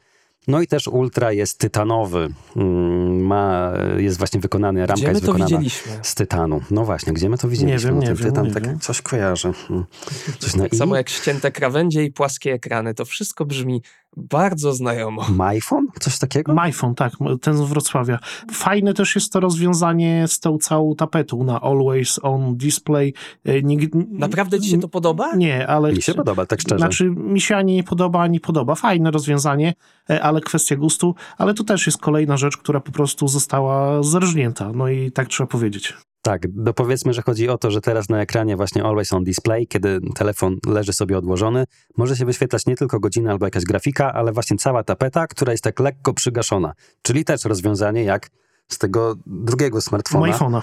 [0.47, 2.29] No i też Ultra jest tytanowy.
[2.55, 5.91] Mm, Ma, jest właśnie wykonany, ramka Gdzie my jest to wykonana widzieliśmy?
[6.01, 6.61] z tytanu.
[6.71, 7.89] No właśnie, gdzie my to widzieliśmy?
[7.89, 8.79] wiem, No nie ten wiem, tytan nie tak wiem.
[8.79, 9.51] coś kojarzy.
[9.69, 9.85] Mm.
[10.39, 10.77] Coś na Tak i?
[10.77, 12.93] samo jak ścięte krawędzie i płaskie ekrany.
[12.93, 13.81] To wszystko brzmi
[14.17, 15.25] bardzo znajomo.
[15.29, 15.87] MyPhone?
[15.99, 16.53] Coś takiego?
[16.53, 18.19] MyPhone, tak, ten z Wrocławia.
[18.51, 23.13] Fajne też jest to rozwiązanie z tą całą tapetą na Always On Display.
[23.45, 23.61] E,
[24.11, 25.35] Naprawdę ci się to podoba?
[25.35, 25.93] Nie, ale...
[25.93, 26.77] Mi się podoba, tak szczerze.
[26.79, 28.75] Znaczy, mi się ani nie podoba, ani podoba.
[28.75, 29.73] Fajne rozwiązanie,
[30.09, 31.15] e, ale kwestia gustu.
[31.37, 34.71] Ale to też jest kolejna rzecz, która po prostu została zerżnięta.
[34.73, 35.93] No i tak trzeba powiedzieć.
[36.21, 39.99] Tak, dopowiedzmy, że chodzi o to, że teraz na ekranie właśnie Always on Display, kiedy
[40.15, 41.65] telefon leży sobie odłożony,
[41.97, 45.63] może się wyświetlać nie tylko godzina albo jakaś grafika, ale właśnie cała tapeta, która jest
[45.63, 46.73] tak lekko przygaszona.
[47.01, 48.29] Czyli też rozwiązanie jak
[48.67, 50.61] z tego drugiego smartfona iPhone'a.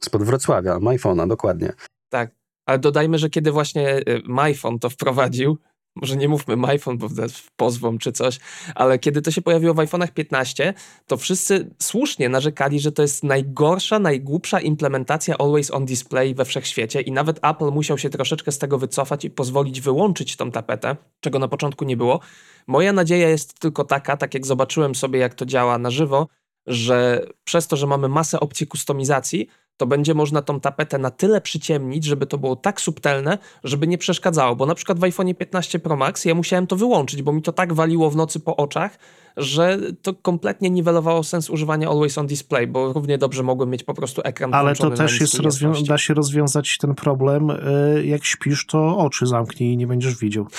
[0.00, 1.72] spod Wrocławia, iPhone'a, dokładnie.
[2.08, 2.30] Tak.
[2.66, 5.58] Ale dodajmy, że kiedy właśnie y, MyPhone to wprowadził,
[5.96, 7.08] może nie mówmy MyPhone, bo
[7.56, 8.38] pozwą czy coś,
[8.74, 10.74] ale kiedy to się pojawiło w iPhone'ach 15,
[11.06, 17.00] to wszyscy słusznie narzekali, że to jest najgorsza, najgłupsza implementacja Always on Display we wszechświecie
[17.00, 21.38] i nawet Apple musiał się troszeczkę z tego wycofać i pozwolić wyłączyć tą tapetę, czego
[21.38, 22.20] na początku nie było.
[22.66, 26.28] Moja nadzieja jest tylko taka, tak jak zobaczyłem sobie, jak to działa na żywo,
[26.66, 31.40] że przez to, że mamy masę opcji kustomizacji, to będzie można tą tapetę na tyle
[31.40, 34.56] przyciemnić, żeby to było tak subtelne, żeby nie przeszkadzało.
[34.56, 37.52] Bo na przykład w iPhone 15 Pro Max ja musiałem to wyłączyć, bo mi to
[37.52, 38.98] tak waliło w nocy po oczach,
[39.36, 43.94] że to kompletnie niwelowało sens używania Always on Display, bo równie dobrze mogłem mieć po
[43.94, 47.50] prostu ekran Ale to też jest rozwią- da się rozwiązać ten problem.
[47.50, 47.56] e,
[48.04, 50.46] Jak śpisz, to oczy zamknij i nie będziesz widział.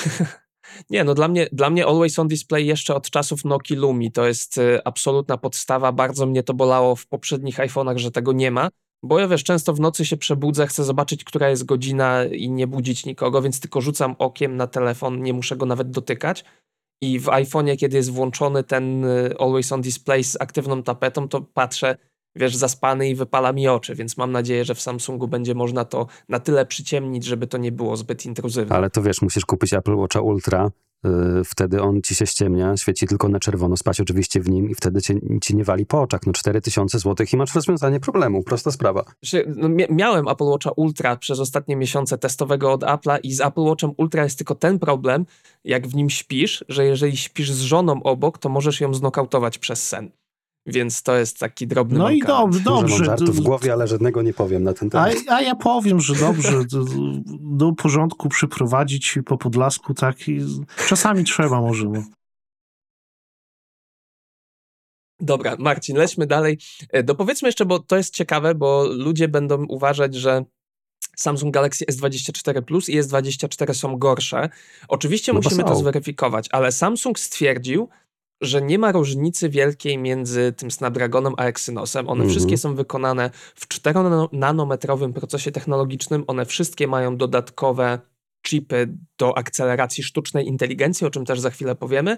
[0.89, 4.27] Nie, no dla mnie, dla mnie Always on Display jeszcze od czasów Noki Lumi to
[4.27, 5.91] jest y, absolutna podstawa.
[5.91, 8.69] Bardzo mnie to bolało w poprzednich iPhone'ach, że tego nie ma.
[9.03, 12.67] Bo ja wiesz, często w nocy się przebudzę, chcę zobaczyć, która jest godzina i nie
[12.67, 16.45] budzić nikogo, więc tylko rzucam okiem na telefon, nie muszę go nawet dotykać.
[17.01, 21.41] I w iPhone'ie, kiedy jest włączony ten y, Always on Display z aktywną tapetą, to
[21.41, 21.97] patrzę,
[22.36, 26.07] wiesz, zaspany i wypala mi oczy, więc mam nadzieję, że w Samsungu będzie można to
[26.29, 28.75] na tyle przyciemnić, żeby to nie było zbyt intruzywne.
[28.75, 30.71] Ale to wiesz, musisz kupić Apple Watcha Ultra,
[31.45, 35.01] wtedy on ci się ściemnia, świeci tylko na czerwono, spać oczywiście w nim i wtedy
[35.01, 36.21] cię, ci nie wali po oczach.
[36.25, 39.03] No 4000 zł i masz rozwiązanie problemu, prosta sprawa.
[39.55, 43.62] No, mia- miałem Apple Watcha Ultra przez ostatnie miesiące testowego od Apple'a i z Apple
[43.62, 45.25] Watchem Ultra jest tylko ten problem,
[45.63, 49.88] jak w nim śpisz, że jeżeli śpisz z żoną obok, to możesz ją znokautować przez
[49.88, 50.12] sen.
[50.67, 53.06] Więc to jest taki drobny No i dobrze, Dużo mam dobrze.
[53.06, 55.23] żartów w głowie, ale żadnego nie powiem na ten A, temat.
[55.30, 56.86] a ja powiem, że dobrze, do,
[57.39, 60.39] do porządku przyprowadzić po Podlasku, tak, i
[60.88, 61.86] czasami trzeba może.
[61.89, 62.03] No.
[65.19, 66.58] Dobra, Marcin, lećmy dalej.
[66.89, 70.45] E, Dopowiedzmy jeszcze, bo to jest ciekawe, bo ludzie będą uważać, że
[71.15, 74.49] Samsung Galaxy S24 Plus i S24 są gorsze.
[74.88, 75.75] Oczywiście No musimy to są.
[75.75, 77.89] zweryfikować, ale Samsung stwierdził,
[78.41, 82.10] że nie ma różnicy wielkiej między tym Snapdragonem a Exynosem.
[82.10, 82.30] One Mhm.
[82.30, 86.23] wszystkie są wykonane w 4-nanometrowym procesie technologicznym.
[86.28, 88.00] One wszystkie mają dodatkowe
[88.47, 92.17] chipy do akceleracji sztucznej inteligencji, o czym też za chwilę powiemy.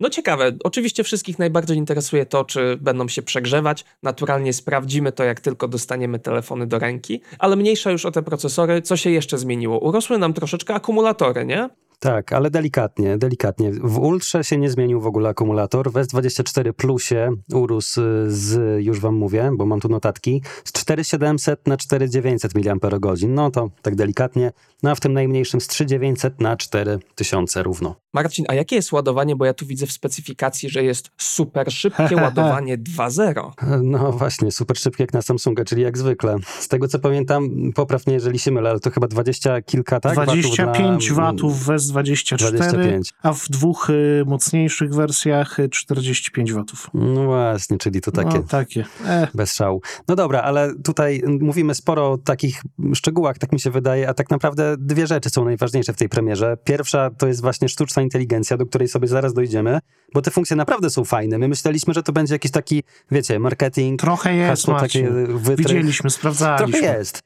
[0.00, 3.84] No ciekawe, oczywiście wszystkich najbardziej interesuje to, czy będą się przegrzewać.
[4.02, 8.82] Naturalnie sprawdzimy to, jak tylko dostaniemy telefony do ręki, ale mniejsza już o te procesory.
[8.82, 9.78] Co się jeszcze zmieniło?
[9.78, 11.68] Urosły nam troszeczkę akumulatory, nie?
[11.98, 13.72] Tak, ale delikatnie, delikatnie.
[13.72, 15.92] W Ultrze się nie zmienił w ogóle akumulator.
[15.92, 21.76] W S24 Plusie urósł z, już wam mówię, bo mam tu notatki, z 4700 na
[21.76, 23.18] 4900 mAh.
[23.28, 24.52] No to tak delikatnie.
[24.82, 27.96] No a w tym najmniejszym z 3900 na 4000 równo.
[28.12, 29.36] Marcin, a jakie jest ładowanie?
[29.36, 33.50] Bo ja tu widzę w specyfikacji, że jest super szybkie ładowanie 2.0.
[33.82, 36.36] No właśnie, super szybkie jak na Samsunga, czyli jak zwykle.
[36.58, 40.14] Z tego co pamiętam, poprawnie jeżeli się mylę, ale to chyba 20 kilka, tak?
[40.14, 43.12] 25 watów, watów w S24, 25.
[43.22, 46.90] a w dwóch y, mocniejszych wersjach y, 45 watów.
[46.94, 48.38] No właśnie, czyli to takie.
[48.38, 48.84] No, takie.
[49.06, 49.80] E, Bez szału.
[50.08, 52.62] No dobra, ale tutaj mówimy sporo o takich
[52.94, 56.56] szczegółach, tak mi się wydaje, a tak naprawdę dwie rzeczy są najważniejsze w tej premierze.
[56.64, 59.78] Pierwsza to jest właśnie sztuczna inteligencja, do której sobie zaraz dojdziemy,
[60.14, 61.38] bo te funkcje naprawdę są fajne.
[61.38, 65.58] My myśleliśmy, że to będzie jakiś taki, wiecie, marketing, trochę jest, hasło takie wytrych.
[65.58, 66.80] Widzieliśmy, sprawdzaliśmy.
[66.80, 67.22] Trochę jest.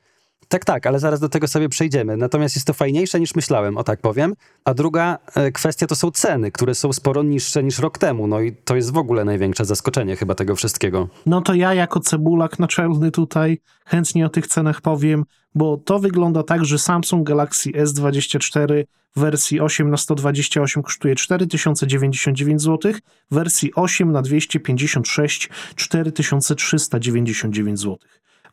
[0.50, 2.16] Tak, tak, ale zaraz do tego sobie przejdziemy.
[2.16, 4.34] Natomiast jest to fajniejsze niż myślałem, o tak powiem.
[4.64, 8.26] A druga e, kwestia to są ceny, które są sporo niższe niż rok temu.
[8.26, 11.08] No i to jest w ogóle największe zaskoczenie chyba tego wszystkiego.
[11.26, 16.42] No to ja jako cebulak naczelny tutaj chętnie o tych cenach powiem, bo to wygląda
[16.42, 18.84] tak, że Samsung Galaxy S24
[19.16, 22.92] w wersji 8 na 128 kosztuje 4099 zł,
[23.30, 27.98] w wersji 8 na 256 4399 zł.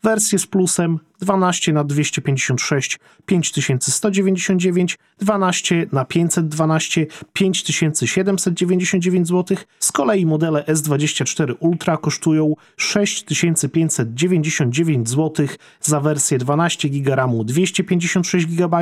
[0.04, 9.58] Wersję z plusem 12 na 256 5199, 12 na 512 5799 zł.
[9.80, 15.48] Z kolei modele S24 Ultra kosztują 6599 zł
[15.82, 18.78] za wersję 12 GB RAMu 256 GB.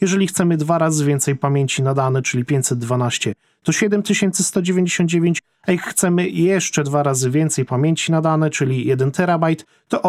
[0.00, 6.28] Jeżeli chcemy dwa razy więcej pamięci na dane, czyli 512 to 7199, a jak chcemy
[6.28, 10.02] jeszcze dwa razy więcej pamięci na dane, czyli 1 terabajt, to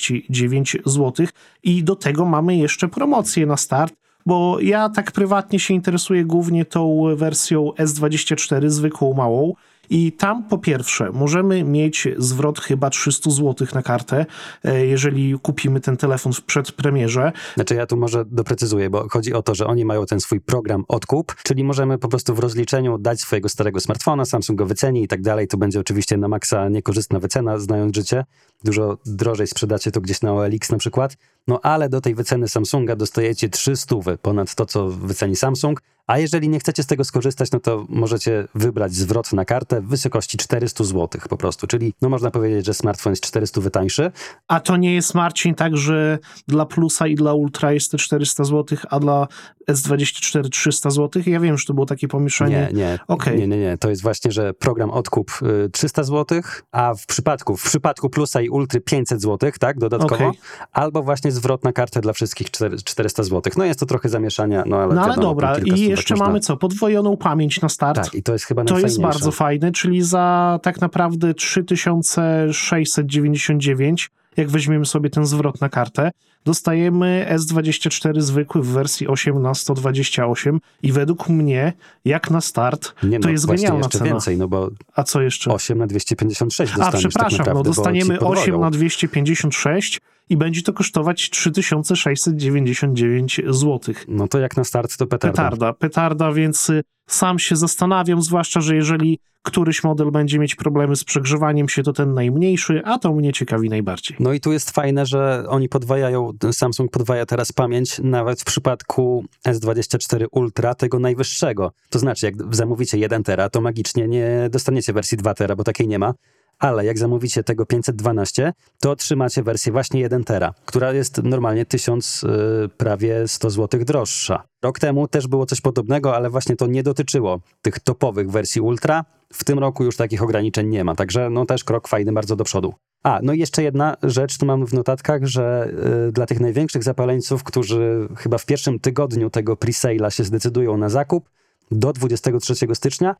[0.00, 1.26] 8249 zł.
[1.62, 3.94] I do tego mamy jeszcze promocję na start,
[4.26, 9.54] bo ja tak prywatnie się interesuję głównie tą wersją S24, zwykłą małą.
[9.92, 14.26] I tam po pierwsze możemy mieć zwrot chyba 300 zł na kartę,
[14.64, 17.32] e, jeżeli kupimy ten telefon w przedpremierze.
[17.54, 20.84] Znaczy ja tu może doprecyzuję, bo chodzi o to, że oni mają ten swój program
[20.88, 25.08] odkup, czyli możemy po prostu w rozliczeniu dać swojego starego smartfona, Samsung go wyceni i
[25.08, 25.48] tak dalej.
[25.48, 28.24] To będzie oczywiście na maksa niekorzystna wycena, znając życie.
[28.64, 31.16] Dużo drożej sprzedacie to gdzieś na OLX na przykład.
[31.48, 35.82] No ale do tej wyceny Samsunga dostajecie 300 ponad to, co wyceni Samsung.
[36.06, 39.88] A jeżeli nie chcecie z tego skorzystać, no to możecie wybrać zwrot na kartę w
[39.88, 41.66] wysokości 400 zł po prostu.
[41.66, 44.12] Czyli no można powiedzieć, że smartfon jest 400 tańszy.
[44.48, 48.44] A to nie jest, Marcin, tak, że dla Plusa i dla Ultra jest te 400
[48.44, 49.28] zł, a dla
[49.70, 51.22] S24 300 zł?
[51.26, 52.68] Ja wiem, że to było takie pomieszanie.
[52.72, 52.98] Nie, nie.
[53.08, 53.38] Okej.
[53.38, 53.78] Nie, nie, nie.
[53.78, 55.30] To jest właśnie, że program odkup
[55.66, 56.40] y, 300 zł,
[56.72, 60.14] a w przypadku, w przypadku Plusa i Ultry 500 zł, tak, dodatkowo.
[60.14, 60.30] Okej.
[60.72, 63.52] Albo właśnie zwrot na kartę dla wszystkich 4, 400 zł.
[63.56, 66.56] No jest to trochę zamieszania, no ale No ale dobra, i jeszcze można- mamy co?
[66.56, 68.04] Podwojoną pamięć na start.
[68.04, 74.50] Tak, i to jest chyba To jest bardzo fajne, czyli za tak naprawdę 3699, jak
[74.50, 76.10] weźmiemy sobie ten zwrot na kartę,
[76.44, 81.72] dostajemy S24 zwykły w wersji 8 na 128 i według mnie,
[82.04, 84.10] jak na start, Nie, no, to jest właśnie genialna jeszcze cena.
[84.10, 85.50] więcej, no bo A co jeszcze?
[85.50, 88.40] 8 na 256 A dostaniesz przepraszam, tak naprawdę, no dostaniemy ci podwoją.
[88.42, 93.94] 8 na 256 i będzie to kosztować 3699 zł.
[94.08, 95.36] No to jak na start to petarda.
[95.36, 100.96] Petarda, petarda, więc y, sam się zastanawiam, zwłaszcza, że jeżeli któryś model będzie mieć problemy
[100.96, 104.16] z przegrzewaniem się, to ten najmniejszy, a to mnie ciekawi najbardziej.
[104.20, 109.24] No i tu jest fajne, że oni podwajają, Samsung podwaja teraz pamięć nawet w przypadku
[109.48, 111.72] S24 Ultra, tego najwyższego.
[111.90, 115.88] To znaczy, jak zamówicie 1 tera, to magicznie nie dostaniecie wersji 2 tera, bo takiej
[115.88, 116.14] nie ma.
[116.58, 122.24] Ale jak zamówicie tego 512, to otrzymacie wersję właśnie 1 tera, która jest normalnie 1000,
[122.24, 122.28] y,
[122.76, 124.42] prawie 100 zł droższa.
[124.62, 129.04] Rok temu też było coś podobnego, ale właśnie to nie dotyczyło tych topowych wersji Ultra.
[129.32, 132.44] W tym roku już takich ograniczeń nie ma, także no też krok fajny bardzo do
[132.44, 132.74] przodu.
[133.02, 135.72] A, no i jeszcze jedna rzecz, tu mam w notatkach, że
[136.08, 140.88] y, dla tych największych zapaleńców, którzy chyba w pierwszym tygodniu tego pre-sale'a się zdecydują na
[140.88, 141.28] zakup
[141.70, 143.16] do 23 stycznia,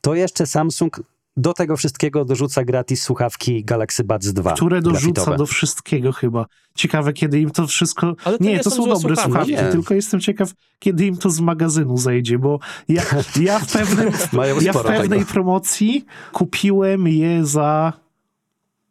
[0.00, 1.00] to jeszcze Samsung
[1.36, 4.52] do tego wszystkiego dorzuca gratis słuchawki Galaxy Buds 2.
[4.52, 5.36] Które dorzuca grafitowe.
[5.36, 6.46] do wszystkiego chyba.
[6.74, 8.14] Ciekawe, kiedy im to wszystko...
[8.24, 9.52] Ale to nie, nie to są dobre słuchawki.
[9.52, 9.64] Nie.
[9.64, 13.02] tylko jestem ciekaw, kiedy im to z magazynu zejdzie, bo ja,
[13.40, 15.32] ja w, pewnym, Mają ja w pewnej tego.
[15.32, 17.92] promocji kupiłem je za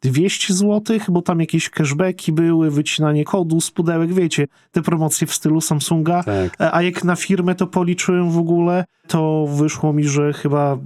[0.02, 5.34] 200 zł, bo tam jakieś cashbacki były, wycinanie kodu z pudełek, wiecie, te promocje w
[5.34, 6.22] stylu Samsunga.
[6.22, 6.56] Tak.
[6.72, 10.78] A jak na firmę to policzyłem w ogóle, to wyszło mi, że chyba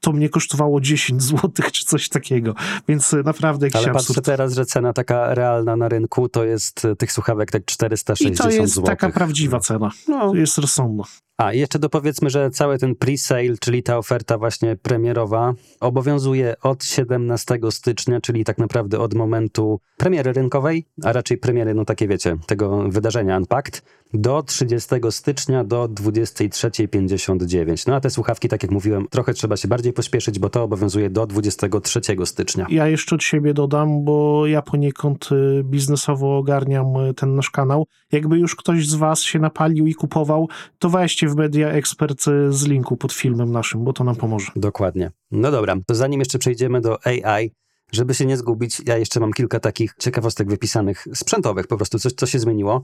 [0.00, 2.54] to mnie kosztowało 10 zł czy coś takiego.
[2.88, 4.06] Więc e, naprawdę jakiś Ale absurd.
[4.06, 7.64] patrzę teraz, że cena taka realna na rynku to jest y, tych słuchawek tak I
[7.66, 8.86] 460 to jest zł.
[8.86, 9.90] taka prawdziwa cena.
[10.08, 10.30] No.
[10.30, 11.04] To jest rozsądna.
[11.36, 16.84] A, i jeszcze dopowiedzmy, że cały ten pre-sale, czyli ta oferta właśnie premierowa, obowiązuje od
[16.84, 22.36] 17 stycznia, czyli tak naprawdę od momentu premiery rynkowej, a raczej premiery, no takie wiecie,
[22.46, 23.82] tego wydarzenia Unpacked,
[24.14, 27.88] do 30 stycznia do 23.59.
[27.88, 31.10] No a te słuchawki, tak jak mówiłem, trochę trzeba się bardziej pośpieszyć, bo to obowiązuje
[31.10, 32.66] do 23 stycznia.
[32.70, 37.86] Ja jeszcze od siebie dodam, bo ja poniekąd y, biznesowo ogarniam y, ten nasz kanał.
[38.12, 42.52] Jakby już ktoś z was się napalił i kupował, to weźcie w Media Expert y,
[42.52, 44.52] z linku pod filmem naszym, bo to nam pomoże.
[44.56, 45.10] Dokładnie.
[45.30, 47.50] No dobra, to zanim jeszcze przejdziemy do AI,
[47.92, 52.12] żeby się nie zgubić, ja jeszcze mam kilka takich ciekawostek wypisanych, sprzętowych, po prostu coś,
[52.12, 52.82] co się zmieniło,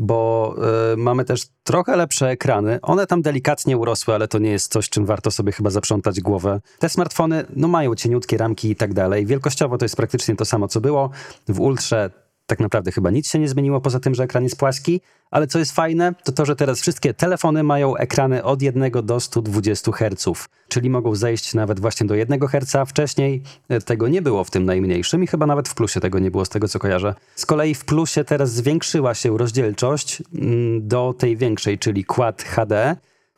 [0.00, 0.54] bo
[0.92, 2.78] y, mamy też trochę lepsze ekrany.
[2.82, 6.60] One tam delikatnie urosły, ale to nie jest coś, czym warto sobie chyba zaprzątać głowę.
[6.78, 9.26] Te smartfony, no mają cieniutkie ramki i tak dalej.
[9.26, 11.10] Wielkościowo to jest praktycznie to samo, co było.
[11.48, 12.10] W Ultrze
[12.50, 15.58] tak naprawdę chyba nic się nie zmieniło, poza tym, że ekran jest płaski, ale co
[15.58, 20.48] jest fajne, to to, że teraz wszystkie telefony mają ekrany od 1 do 120 Hz,
[20.68, 22.88] czyli mogą zejść nawet właśnie do 1 Hz.
[22.88, 26.30] Wcześniej e, tego nie było w tym najmniejszym i chyba nawet w plusie tego nie
[26.30, 27.14] było, z tego co kojarzę.
[27.36, 32.96] Z kolei w plusie teraz zwiększyła się rozdzielczość mm, do tej większej, czyli Quad HD,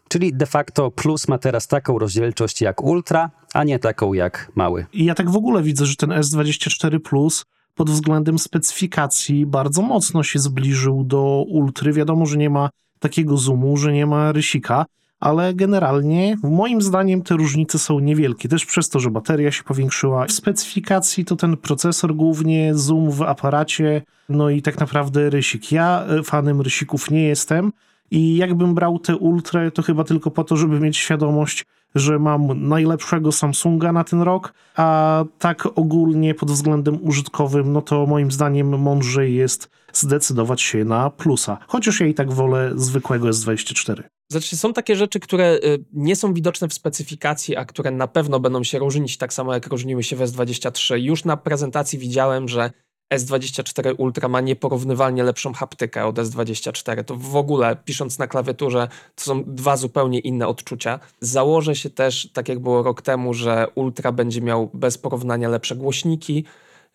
[0.08, 4.86] czyli de facto plus ma teraz taką rozdzielczość jak Ultra, a nie taką jak mały.
[4.92, 10.22] I ja tak w ogóle widzę, że ten S24 Plus pod względem specyfikacji bardzo mocno
[10.22, 11.92] się zbliżył do Ultry.
[11.92, 14.86] Wiadomo, że nie ma takiego zoomu, że nie ma rysika,
[15.20, 18.48] ale generalnie moim zdaniem te różnice są niewielkie.
[18.48, 20.26] Też przez to, że bateria się powiększyła.
[20.26, 25.72] W specyfikacji to ten procesor głównie, zoom w aparacie, no i tak naprawdę rysik.
[25.72, 27.72] Ja e, fanem rysików nie jestem
[28.10, 32.68] i jakbym brał te Ultra, to chyba tylko po to, żeby mieć świadomość, że mam
[32.68, 38.78] najlepszego Samsunga na ten rok, a tak ogólnie pod względem użytkowym, no to moim zdaniem
[38.78, 41.58] mądrzej jest zdecydować się na plusa.
[41.68, 44.02] Chociaż ja i tak wolę zwykłego S24.
[44.32, 48.40] Znaczy, są takie rzeczy, które y, nie są widoczne w specyfikacji, a które na pewno
[48.40, 50.96] będą się różnić, tak samo jak różniły się w S23.
[50.98, 52.70] Już na prezentacji widziałem, że
[53.16, 57.04] S24 Ultra ma nieporównywalnie lepszą haptykę od S24.
[57.04, 61.00] To w ogóle, pisząc na klawiaturze, to są dwa zupełnie inne odczucia.
[61.20, 65.76] Założę się też, tak jak było rok temu, że Ultra będzie miał bez porównania lepsze
[65.76, 66.44] głośniki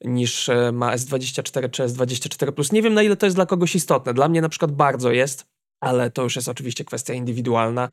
[0.05, 2.71] niż e, ma S24 czy S24 Plus.
[2.71, 4.13] Nie wiem, na ile to jest dla kogoś istotne.
[4.13, 5.45] Dla mnie na przykład bardzo jest,
[5.81, 7.89] ale to już jest oczywiście kwestia indywidualna.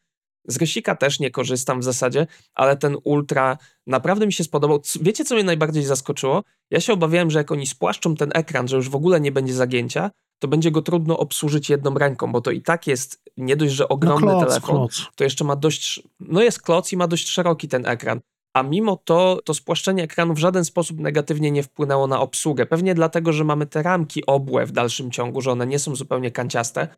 [0.48, 4.80] Z Rysika też nie korzystam w zasadzie, ale ten Ultra naprawdę mi się spodobał.
[5.00, 6.42] Wiecie, co mnie najbardziej zaskoczyło?
[6.70, 9.54] Ja się obawiałem, że jak oni spłaszczą ten ekran, że już w ogóle nie będzie
[9.54, 13.72] zagięcia, to będzie go trudno obsłużyć jedną ręką, bo to i tak jest nie dość,
[13.72, 15.06] że ogromny no kloc, telefon, kloc.
[15.14, 18.20] to jeszcze ma dość, no jest kloc i ma dość szeroki ten ekran.
[18.54, 22.66] A mimo to, to spłaszczenie ekranu w żaden sposób negatywnie nie wpłynęło na obsługę.
[22.66, 26.30] Pewnie dlatego, że mamy te ramki obłe w dalszym ciągu, że one nie są zupełnie
[26.30, 26.88] kanciaste,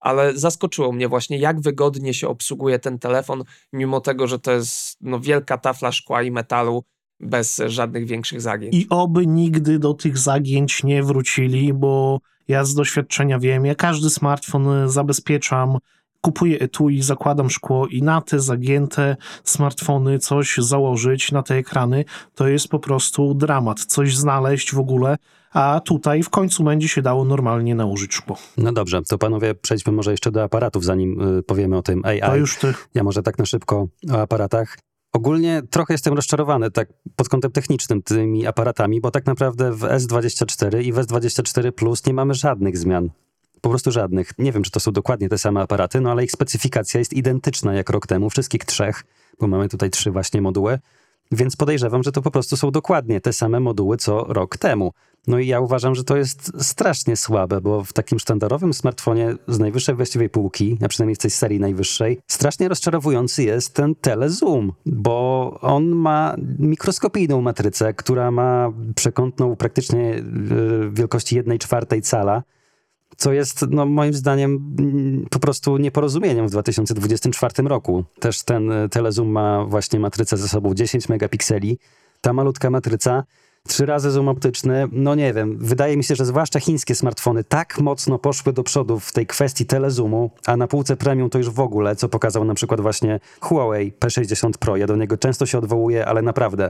[0.00, 4.96] ale zaskoczyło mnie właśnie, jak wygodnie się obsługuje ten telefon, mimo tego, że to jest
[5.00, 6.84] no, wielka tafla szkła i metalu
[7.20, 8.74] bez żadnych większych zagięć.
[8.74, 14.10] I oby nigdy do tych zagięć nie wrócili, bo ja z doświadczenia wiem, ja każdy
[14.10, 15.78] smartfon zabezpieczam,
[16.26, 22.48] kupuję etui, zakładam szkło i na te zagięte smartfony coś założyć, na te ekrany, to
[22.48, 23.80] jest po prostu dramat.
[23.80, 25.16] Coś znaleźć w ogóle,
[25.52, 28.36] a tutaj w końcu będzie się dało normalnie nałożyć szkło.
[28.56, 32.20] No dobrze, to panowie przejdźmy może jeszcze do aparatów, zanim y, powiemy o tym AI.
[32.20, 32.74] To już ty.
[32.94, 34.78] Ja może tak na szybko o aparatach.
[35.12, 40.82] Ogólnie trochę jestem rozczarowany tak pod kątem technicznym tymi aparatami, bo tak naprawdę w S24
[40.82, 43.10] i w S24 Plus nie mamy żadnych zmian.
[43.66, 44.38] Po prostu żadnych.
[44.38, 47.74] Nie wiem, czy to są dokładnie te same aparaty, no ale ich specyfikacja jest identyczna
[47.74, 49.04] jak rok temu, wszystkich trzech,
[49.40, 50.78] bo mamy tutaj trzy właśnie moduły.
[51.32, 54.92] Więc podejrzewam, że to po prostu są dokładnie te same moduły co rok temu.
[55.26, 59.58] No i ja uważam, że to jest strasznie słabe, bo w takim sztandarowym smartfonie z
[59.58, 65.58] najwyższej właściwej półki, a przynajmniej z tej serii najwyższej, strasznie rozczarowujący jest ten telezoom, bo
[65.60, 70.22] on ma mikroskopijną matrycę, która ma przekątną praktycznie e,
[70.90, 72.42] wielkości 1 czwartej cala,
[73.16, 78.04] co jest no, moim zdaniem mm, po prostu nieporozumieniem w 2024 roku.
[78.20, 81.78] Też ten e, telezoom ma właśnie matrycę ze sobą 10 megapikseli.
[82.20, 83.24] Ta malutka matryca,
[83.66, 87.80] trzy razy zoom optyczny, no nie wiem, wydaje mi się, że zwłaszcza chińskie smartfony tak
[87.80, 91.60] mocno poszły do przodu w tej kwestii telezoomu, a na półce premium to już w
[91.60, 94.76] ogóle, co pokazał na przykład właśnie Huawei P60 Pro.
[94.76, 96.68] Ja do niego często się odwołuję, ale naprawdę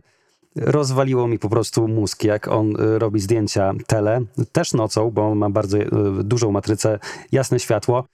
[0.57, 4.21] rozwaliło mi po prostu mózg, jak on y, robi zdjęcia tele,
[4.53, 5.90] też nocą, bo ma bardzo y,
[6.25, 6.99] dużą matrycę,
[7.33, 8.05] jasne światło.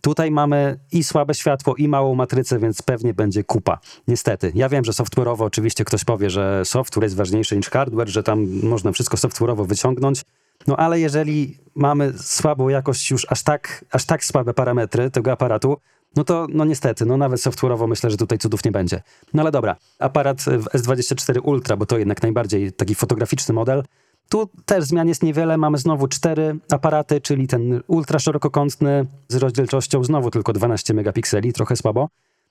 [0.00, 3.78] Tutaj mamy i słabe światło, i małą matrycę, więc pewnie będzie kupa.
[4.08, 4.52] Niestety.
[4.54, 8.46] Ja wiem, że software'owo oczywiście ktoś powie, że software jest ważniejszy niż hardware, że tam
[8.62, 10.22] można wszystko software'owo wyciągnąć.
[10.66, 15.76] No ale jeżeli mamy słabą jakość, już aż tak, aż tak słabe parametry tego aparatu,
[16.16, 19.02] no to no niestety, no nawet software'owo myślę, że tutaj cudów nie będzie.
[19.34, 23.82] No ale dobra, aparat w S24 Ultra, bo to jednak najbardziej taki fotograficzny model,
[24.30, 25.56] Tu też zmian jest niewiele.
[25.56, 31.76] Mamy znowu cztery aparaty, czyli ten ultra szerokokątny z rozdzielczością znowu tylko 12 megapikseli, trochę
[31.76, 32.08] słabo.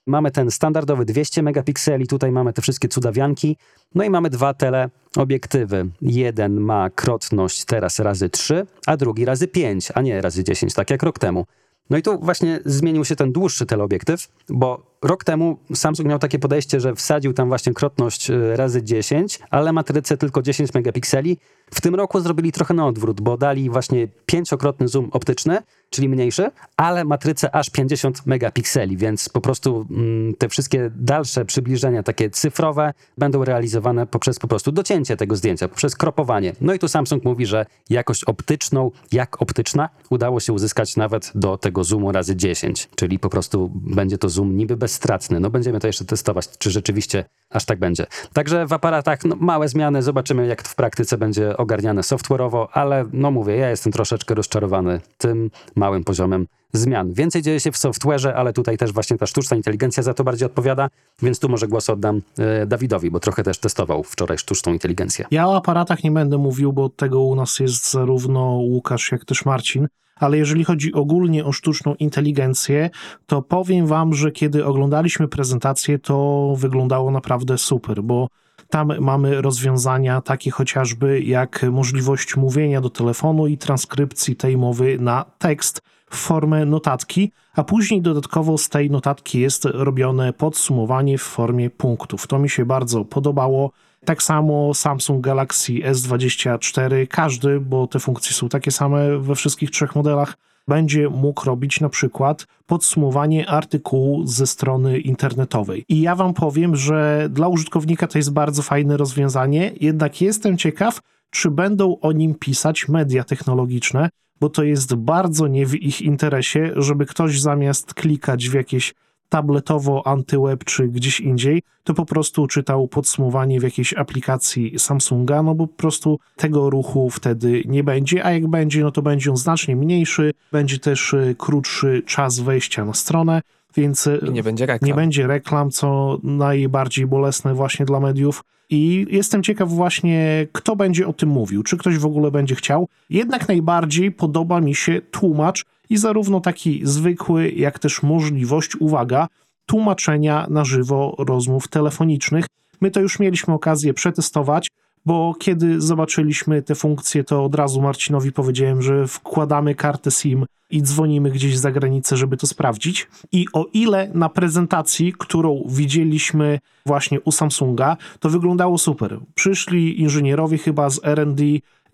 [0.07, 3.57] Mamy ten standardowy 200 megapikseli, tutaj mamy te wszystkie cudawianki.
[3.95, 5.89] No i mamy dwa teleobiektywy.
[6.01, 10.89] Jeden ma krotność teraz razy 3, a drugi razy 5, a nie razy 10, tak
[10.89, 11.45] jak rok temu.
[11.89, 16.39] No i tu właśnie zmienił się ten dłuższy teleobiektyw, bo rok temu Samsung miał takie
[16.39, 21.37] podejście, że wsadził tam właśnie krotność y, razy 10, ale matrycę tylko 10 megapikseli.
[21.73, 25.57] W tym roku zrobili trochę na odwrót, bo dali właśnie pięciokrotny zoom optyczny,
[25.89, 32.03] czyli mniejszy, ale matrycę aż 50 megapikseli, więc po prostu mm, te wszystkie dalsze przybliżenia,
[32.03, 36.53] takie cyfrowe, będą realizowane poprzez po prostu docięcie tego zdjęcia, poprzez kropowanie.
[36.61, 41.57] No i tu Samsung mówi, że jakość optyczną, jak optyczna, udało się uzyskać nawet do
[41.57, 45.39] tego zoomu razy 10, czyli po prostu będzie to zoom niby bezstratny.
[45.39, 48.05] No będziemy to jeszcze testować, czy rzeczywiście aż tak będzie.
[48.33, 53.31] Także w aparatach no, małe zmiany, zobaczymy jak w praktyce będzie ogarniane software'owo, ale no
[53.31, 57.13] mówię, ja jestem troszeczkę rozczarowany tym małym poziomem zmian.
[57.13, 60.45] Więcej dzieje się w software'ze, ale tutaj też właśnie ta sztuczna inteligencja za to bardziej
[60.45, 60.89] odpowiada,
[61.21, 65.25] więc tu może głos oddam e, Dawidowi, bo trochę też testował wczoraj sztuczną inteligencję.
[65.31, 69.25] Ja o aparatach nie będę mówił, bo od tego u nas jest zarówno Łukasz, jak
[69.25, 69.87] też Marcin.
[70.19, 72.89] Ale jeżeli chodzi ogólnie o sztuczną inteligencję,
[73.25, 78.27] to powiem wam, że kiedy oglądaliśmy prezentację, to wyglądało naprawdę super, bo
[78.69, 85.25] tam mamy rozwiązania takie chociażby jak możliwość mówienia do telefonu i transkrypcji tej mowy na
[85.37, 91.69] tekst w formę notatki, a później dodatkowo z tej notatki jest robione podsumowanie w formie
[91.69, 92.27] punktów.
[92.27, 93.71] To mi się bardzo podobało.
[94.05, 99.95] Tak samo Samsung Galaxy S24, każdy, bo te funkcje są takie same we wszystkich trzech
[99.95, 100.37] modelach,
[100.67, 105.85] będzie mógł robić na przykład podsumowanie artykułu ze strony internetowej.
[105.89, 110.99] I ja wam powiem, że dla użytkownika to jest bardzo fajne rozwiązanie, jednak jestem ciekaw,
[111.29, 116.71] czy będą o nim pisać media technologiczne, bo to jest bardzo nie w ich interesie,
[116.75, 118.93] żeby ktoś zamiast klikać w jakieś
[119.29, 125.55] tabletowo, antyweb czy gdzieś indziej, to po prostu czytał podsumowanie w jakiejś aplikacji Samsunga, no
[125.55, 129.37] bo po prostu tego ruchu wtedy nie będzie, a jak będzie, no to będzie on
[129.37, 133.41] znacznie mniejszy, będzie też y, krótszy czas wejścia na stronę,
[133.75, 134.87] więc I nie będzie reklam.
[134.87, 138.43] nie będzie reklam, co najbardziej bolesne właśnie dla mediów.
[138.69, 142.87] I jestem ciekaw właśnie, kto będzie o tym mówił, czy ktoś w ogóle będzie chciał.
[143.09, 149.27] Jednak najbardziej podoba mi się tłumacz i zarówno taki zwykły, jak też możliwość, uwaga,
[149.65, 152.45] tłumaczenia na żywo rozmów telefonicznych.
[152.81, 154.67] My to już mieliśmy okazję przetestować,
[155.05, 160.81] bo kiedy zobaczyliśmy te funkcje, to od razu Marcinowi powiedziałem, że wkładamy kartę SIM i
[160.81, 163.07] dzwonimy gdzieś za granicę, żeby to sprawdzić.
[163.31, 169.19] I o ile na prezentacji, którą widzieliśmy właśnie u Samsunga, to wyglądało super.
[169.35, 171.43] Przyszli inżynierowie chyba z R&D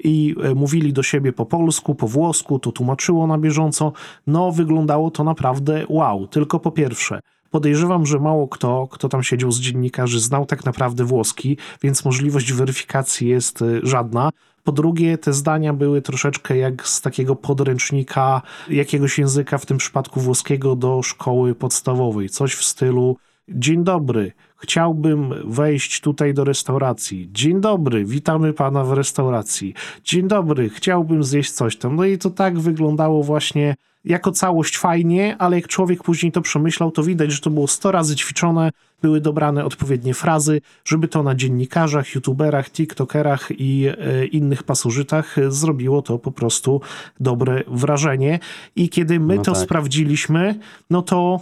[0.03, 3.91] i e, mówili do siebie po polsku, po włosku, to tłumaczyło na bieżąco.
[4.28, 6.28] No, wyglądało to naprawdę wow.
[6.28, 7.20] Tylko po pierwsze,
[7.56, 12.53] podejrzewam, że mało kto, kto tam siedział z dziennikarzy, znał tak naprawdę włoski, więc możliwość
[12.53, 14.30] weryfikacji jest e, żadna.
[14.64, 20.20] Po drugie, te zdania były troszeczkę jak z takiego podręcznika jakiegoś języka, w tym przypadku
[20.20, 22.30] włoskiego, do szkoły podstawowej.
[22.30, 23.18] Coś w stylu:
[23.49, 27.30] Dzień dobry, chciałbym wejść tutaj do restauracji.
[27.32, 29.74] Dzień dobry, witamy pana w restauracji.
[30.03, 31.95] Dzień dobry, chciałbym zjeść coś tam.
[31.95, 33.76] No i to tak wyglądało właśnie
[34.06, 37.91] jako całość fajnie, ale jak człowiek później to przemyślał, to widać, że to było 100
[37.91, 44.64] razy ćwiczone, były dobrane odpowiednie frazy, żeby to na dziennikarzach, youtuberach, tiktokerach i e, innych
[44.64, 46.82] pasożytach zrobiło to po prostu
[47.20, 48.39] dobre wrażenie.
[48.76, 49.62] I kiedy my No to tak.
[49.64, 51.39] sprawdziliśmy, no to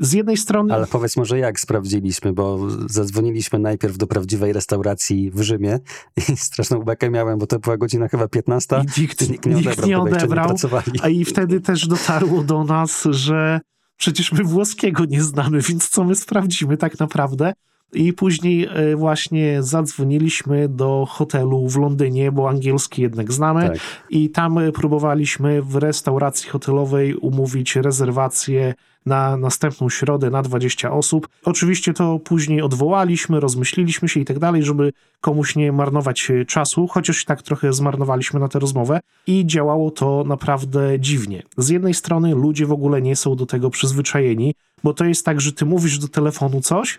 [0.00, 0.74] z jednej strony...
[0.74, 5.78] Ale powiedz może jak sprawdziliśmy, bo zadzwoniliśmy najpierw do prawdziwej restauracji w Rzymie
[6.16, 8.76] i straszną bekę miałem, bo to była godzina chyba 15.
[8.76, 10.94] I nikt, nikt nie nikt odebrał, nie chyba jeszcze odebrał.
[11.02, 13.60] A i wtedy też dotarło do nas, że
[13.96, 17.52] przecież my włoskiego nie znamy, więc co my sprawdzimy tak naprawdę?
[17.92, 23.68] I później e, właśnie zadzwoniliśmy do hotelu w Londynie, bo angielski jednak znamy.
[23.68, 23.78] Tak.
[24.10, 28.74] I tam e, próbowaliśmy w restauracji hotelowej umówić rezerwację
[29.06, 31.28] na następną środę na 20 osób.
[31.44, 36.86] Oczywiście to później odwołaliśmy, rozmyśliliśmy się i tak dalej, żeby komuś nie marnować e, czasu,
[36.86, 41.42] chociaż tak trochę zmarnowaliśmy na tę rozmowę i działało to naprawdę dziwnie.
[41.56, 45.40] Z jednej strony ludzie w ogóle nie są do tego przyzwyczajeni, bo to jest tak,
[45.40, 46.98] że ty mówisz do telefonu coś,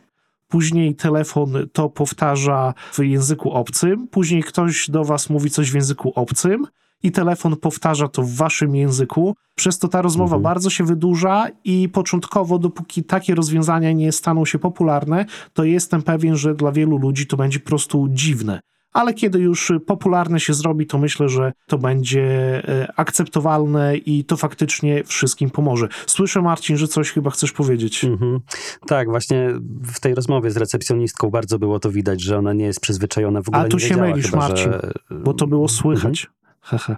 [0.52, 6.12] Później telefon to powtarza w języku obcym, później ktoś do was mówi coś w języku
[6.16, 6.68] obcym
[7.04, 9.36] i telefon powtarza to w waszym języku.
[9.56, 10.44] Przez to ta rozmowa Mhm.
[10.44, 16.36] bardzo się wydłuża i początkowo, dopóki takie rozwiązania nie staną się popularne, to jestem pewien,
[16.36, 18.60] że dla wielu ludzi to będzie po prostu dziwne.
[18.94, 22.24] Ale kiedy już popularne się zrobi, to myślę, że to będzie
[22.68, 25.88] e, akceptowalne i to faktycznie wszystkim pomoże.
[26.08, 28.04] Słyszę, Marcin, że coś chyba chcesz powiedzieć.
[28.06, 28.40] Mhm.
[28.88, 29.50] Tak, właśnie
[29.84, 33.48] w tej rozmowie z recepcjonistką bardzo było to widać, że ona nie jest przyzwyczajona w
[33.48, 33.64] ogóle.
[33.64, 34.92] A tu się mylisz, chyba, Marcin, że...
[35.24, 35.78] Bo to było Mhm.
[35.78, 36.28] słychać.
[36.62, 36.96] Hehe.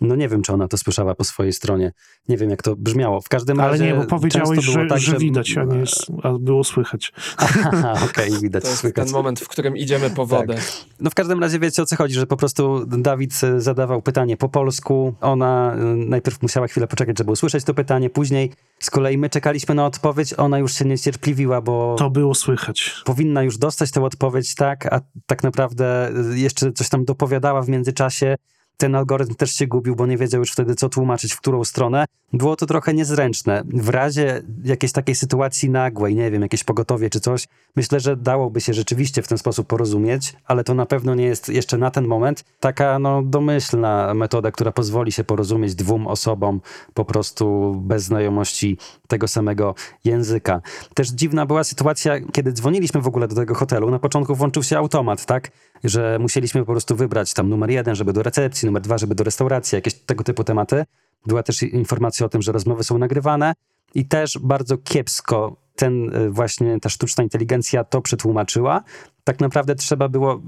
[0.00, 1.92] No nie wiem, czy ona to słyszała po swojej stronie.
[2.28, 3.20] Nie wiem, jak to brzmiało.
[3.20, 5.78] W każdym Ale razie nie, bo powiedziałeś, często było że, tak, że widać, a nie
[5.78, 7.12] jest, a było słychać.
[8.10, 9.04] Okej, widać, To jest słychać.
[9.04, 10.28] ten moment, w którym idziemy po Tak.
[10.28, 10.54] wodę.
[11.00, 14.36] No w każdym razie wiecie o co chodzi, że po prostu Dawid e, zadawał pytanie
[14.36, 15.14] po polsku.
[15.20, 18.10] Ona e, najpierw musiała chwilę poczekać, żeby usłyszeć to pytanie.
[18.10, 20.34] Później z kolei my czekaliśmy na odpowiedź.
[20.36, 23.02] Ona już się niecierpliwiła, bo To było słychać.
[23.04, 27.68] powinna już dostać tę odpowiedź, tak, a tak naprawdę y, jeszcze coś tam dopowiadała w
[27.68, 28.36] międzyczasie.
[28.76, 32.04] Ten algorytm też się gubił, bo nie wiedział już wtedy, co tłumaczyć, w którą stronę.
[32.32, 33.62] Było to trochę niezręczne.
[33.74, 38.60] W razie jakiejś takiej sytuacji nagłej, nie wiem, jakieś pogotowie czy coś, myślę, że dałoby
[38.60, 42.06] się rzeczywiście w ten sposób porozumieć, ale to na pewno nie jest jeszcze na ten
[42.06, 46.60] moment taka no, domyślna metoda, która pozwoli się porozumieć dwóm osobom
[46.94, 49.74] po prostu bez znajomości tego samego
[50.04, 50.60] języka.
[50.94, 53.90] Też dziwna była sytuacja, kiedy dzwoniliśmy w ogóle do tego hotelu.
[53.90, 55.50] Na początku włączył się automat, tak?
[55.84, 59.24] Że musieliśmy po prostu wybrać tam numer jeden, żeby do recepcji, numer dwa, żeby do
[59.24, 60.84] restauracji, jakieś tego typu tematy.
[61.26, 63.54] Była też informacja o tym, że rozmowy są nagrywane
[63.94, 68.82] i też bardzo kiepsko ten y, właśnie, ta sztuczna inteligencja to przetłumaczyła.
[69.26, 70.42] Tak naprawdę trzeba było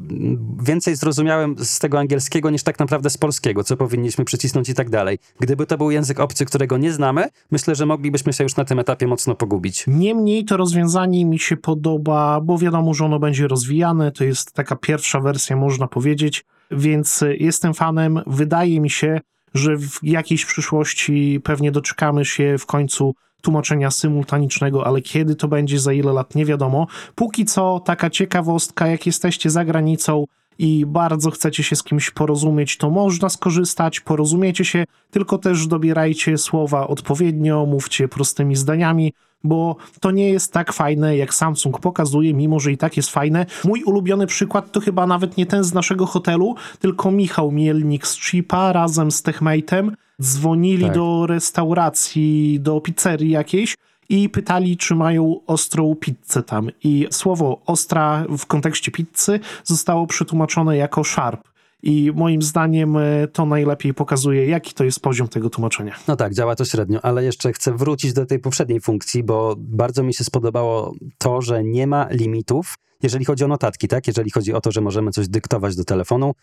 [0.63, 4.91] więcej zrozumiałem z tego angielskiego niż tak naprawdę z polskiego, co powinniśmy przycisnąć i tak
[4.91, 5.19] dalej.
[5.41, 8.79] Gdyby to był język obcy, którego nie znamy, myślę, że moglibyśmy się już na tym
[8.79, 9.85] etapie mocno pogubić.
[9.87, 14.13] Niemniej to rozwiązanie mi się podoba, bo wiadomo, że ono będzie rozwijane.
[14.13, 18.21] To jest taka pierwsza wersja, można powiedzieć, więc jestem fanem.
[18.27, 19.21] Wydaje mi się,
[19.55, 25.79] że w jakiejś przyszłości pewnie doczekamy się w końcu tłumaczenia symultanicznego, ale kiedy to będzie,
[25.79, 26.87] za ile lat, nie wiadomo.
[27.15, 30.25] Póki co, taka ciekawostka, jak jesteście za granicą
[30.59, 36.39] i bardzo chcecie się z kimś porozumieć, to można skorzystać, porozumiecie się, tylko też dobierajcie
[36.39, 39.13] słowa odpowiednio, mówcie prostymi zdaniami,
[39.45, 43.47] bo to nie jest tak fajne, jak Samsung pokazuje, mimo że i tak jest fajne.
[43.65, 48.21] Mój ulubiony przykład to chyba nawet nie ten z naszego hotelu, tylko Michał Mielnik z
[48.21, 49.91] Chipa razem z Techmate'em
[50.23, 50.95] dzwonili Tak.
[50.95, 53.77] do restauracji, do pizzerii jakiejś
[54.09, 56.71] i pytali, czy mają ostrą pizzę tam.
[56.85, 61.49] I słowo ostra w kontekście pizzy zostało przetłumaczone jako sharp.
[61.83, 65.95] I moim zdaniem e, to najlepiej pokazuje, jaki to jest poziom tego tłumaczenia.
[66.09, 70.03] No tak, działa to średnio, ale jeszcze chcę wrócić do tej poprzedniej funkcji, bo bardzo
[70.03, 74.07] mi się spodobało to, że nie ma limitów, jeżeli chodzi o notatki, tak?
[74.07, 76.35] Jeżeli chodzi o to, że możemy coś dyktować do telefonu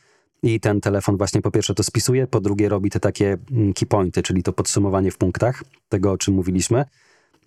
[0.45, 3.85] i ten telefon właśnie po pierwsze to spisuje, po drugie robi te takie mm, key
[3.85, 6.85] pointy, czyli to podsumowanie w punktach tego, o czym mówiliśmy.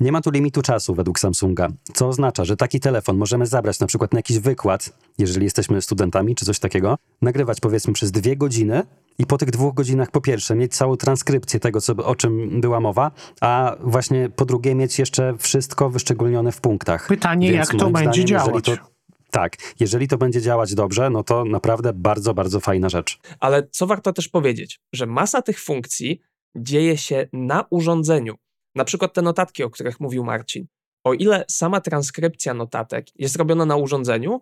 [0.00, 3.86] Nie ma tu limitu czasu według Samsunga, co oznacza, że taki telefon możemy zabrać na
[3.86, 8.82] przykład na jakiś wykład, jeżeli jesteśmy studentami czy coś takiego, nagrywać powiedzmy przez dwie godziny
[9.18, 12.80] i po tych dwóch godzinach po pierwsze mieć całą transkrypcję tego, co, o czym była
[12.80, 17.06] mowa, a właśnie po drugie mieć jeszcze wszystko wyszczególnione w punktach.
[17.08, 18.64] Pytanie, Więc jak to będzie zdaniem, działać.
[18.64, 18.97] To,
[19.30, 23.18] tak, jeżeli to będzie działać dobrze, no to naprawdę bardzo, bardzo fajna rzecz.
[23.40, 26.20] Ale co warto też powiedzieć, że masa tych funkcji
[26.56, 28.34] dzieje się na urządzeniu.
[28.74, 30.66] Na przykład te notatki, o których mówił Marcin.
[31.04, 34.40] O ile sama transkrypcja notatek jest robiona na urządzeniu,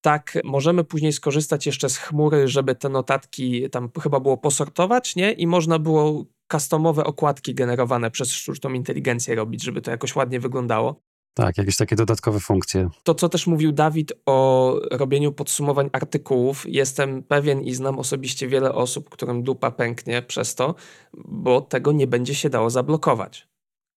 [0.00, 5.32] tak możemy później skorzystać jeszcze z chmury, żeby te notatki tam chyba było posortować, nie?
[5.32, 11.00] I można było customowe okładki generowane przez sztuczną inteligencję robić, żeby to jakoś ładnie wyglądało.
[11.34, 12.88] Tak, jakieś takie dodatkowe funkcje.
[13.02, 18.72] To, co też mówił Dawid o robieniu podsumowań artykułów, jestem pewien i znam osobiście wiele
[18.74, 20.74] osób, którym dupa pęknie przez to,
[21.14, 23.48] bo tego nie będzie się dało zablokować.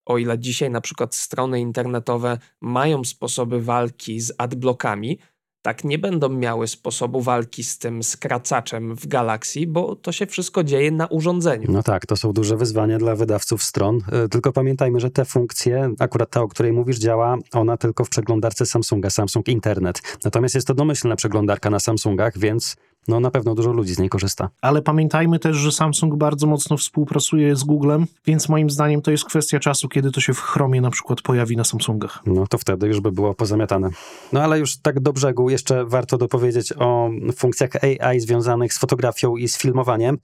[0.05, 5.19] O ile dzisiaj na przykład strony internetowe mają sposoby walki z adblockami,
[5.61, 10.63] tak nie będą miały sposobu walki z tym skracaczem w Galaxy, bo to się wszystko
[10.63, 11.71] dzieje na urządzeniu.
[11.71, 14.01] No tak, to są duże wyzwania dla wydawców stron.
[14.25, 18.09] Y, Tylko pamiętajmy, że te funkcje, akurat ta, o której mówisz, działa ona tylko w
[18.09, 20.01] przeglądarce Samsunga, Samsung Internet.
[20.23, 22.75] Natomiast jest to domyślna przeglądarka na Samsungach, więc
[23.07, 24.49] no na pewno dużo ludzi z niej korzysta.
[24.61, 29.25] Ale pamiętajmy też, że Samsung bardzo mocno współpracuje z Googlem, więc moim zdaniem to jest
[29.25, 32.19] kwestia czasu, kiedy to się w Chromie na przykład pojawi na Samsungach.
[32.25, 33.89] No to wtedy już by było pozamiatane.
[34.33, 37.69] No ale już tak do brzegu jeszcze warto dopowiedzieć o funkcjach
[38.01, 40.17] AI związanych z fotografią i z filmowaniem.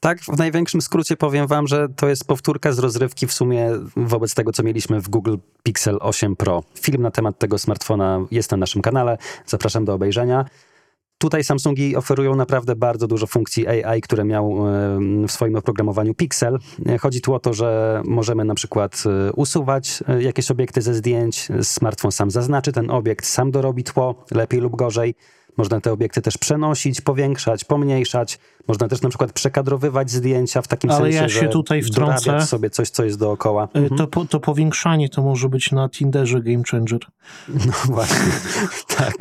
[0.00, 4.34] Tak, w największym skrócie powiem wam, że to jest powtórka z rozrywki w sumie wobec
[4.34, 6.62] tego, co mieliśmy w Google Pixel 8 Pro.
[6.80, 9.18] Film na temat tego smartfona jest na naszym kanale.
[9.46, 10.44] Zapraszam do obejrzenia.
[11.20, 16.58] Tutaj Samsungi oferują naprawdę bardzo dużo funkcji AI, które miał e, w swoim oprogramowaniu Pixel.
[16.86, 21.48] E, Chodzi tu o to, że możemy na przykład e, usuwać jakieś obiekty ze zdjęć,
[21.62, 25.14] smartfon sam zaznaczy ten obiekt, sam dorobi tło, lepiej lub gorzej.
[25.56, 28.38] Można te obiekty też przenosić, powiększać, pomniejszać.
[28.68, 32.42] Można też na przykład przekadrowywać zdjęcia w takim Ale sensie, ja się że tutaj wtrącę.
[32.46, 33.64] sobie coś, co jest dookoła.
[33.76, 33.98] Y, Mhm.
[33.98, 37.00] To, po- to powiększanie to może być na Tinderze Game Changer.
[37.48, 38.32] No właśnie,
[38.96, 39.14] tak.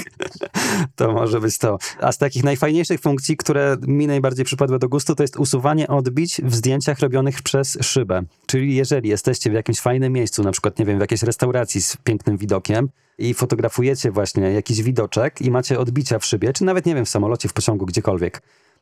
[0.96, 1.78] To może być to.
[2.02, 6.42] A z takich najfajniejszych funkcji, które mi najbardziej przypadły do gustu, to jest usuwanie odbić
[6.44, 8.22] w zdjęciach robionych przez szybę.
[8.46, 11.98] Czyli jeżeli jesteście w jakimś fajnym miejscu, na przykład, nie wiem, w jakiejś restauracji z
[12.04, 12.90] pięknym widokiem
[13.20, 17.10] i fotografujecie właśnie jakiś widoczek i macie odbicia w szybie, czy nawet, nie wiem, w
[17.10, 18.42] samolocie, w pociągu, gdziekolwiek,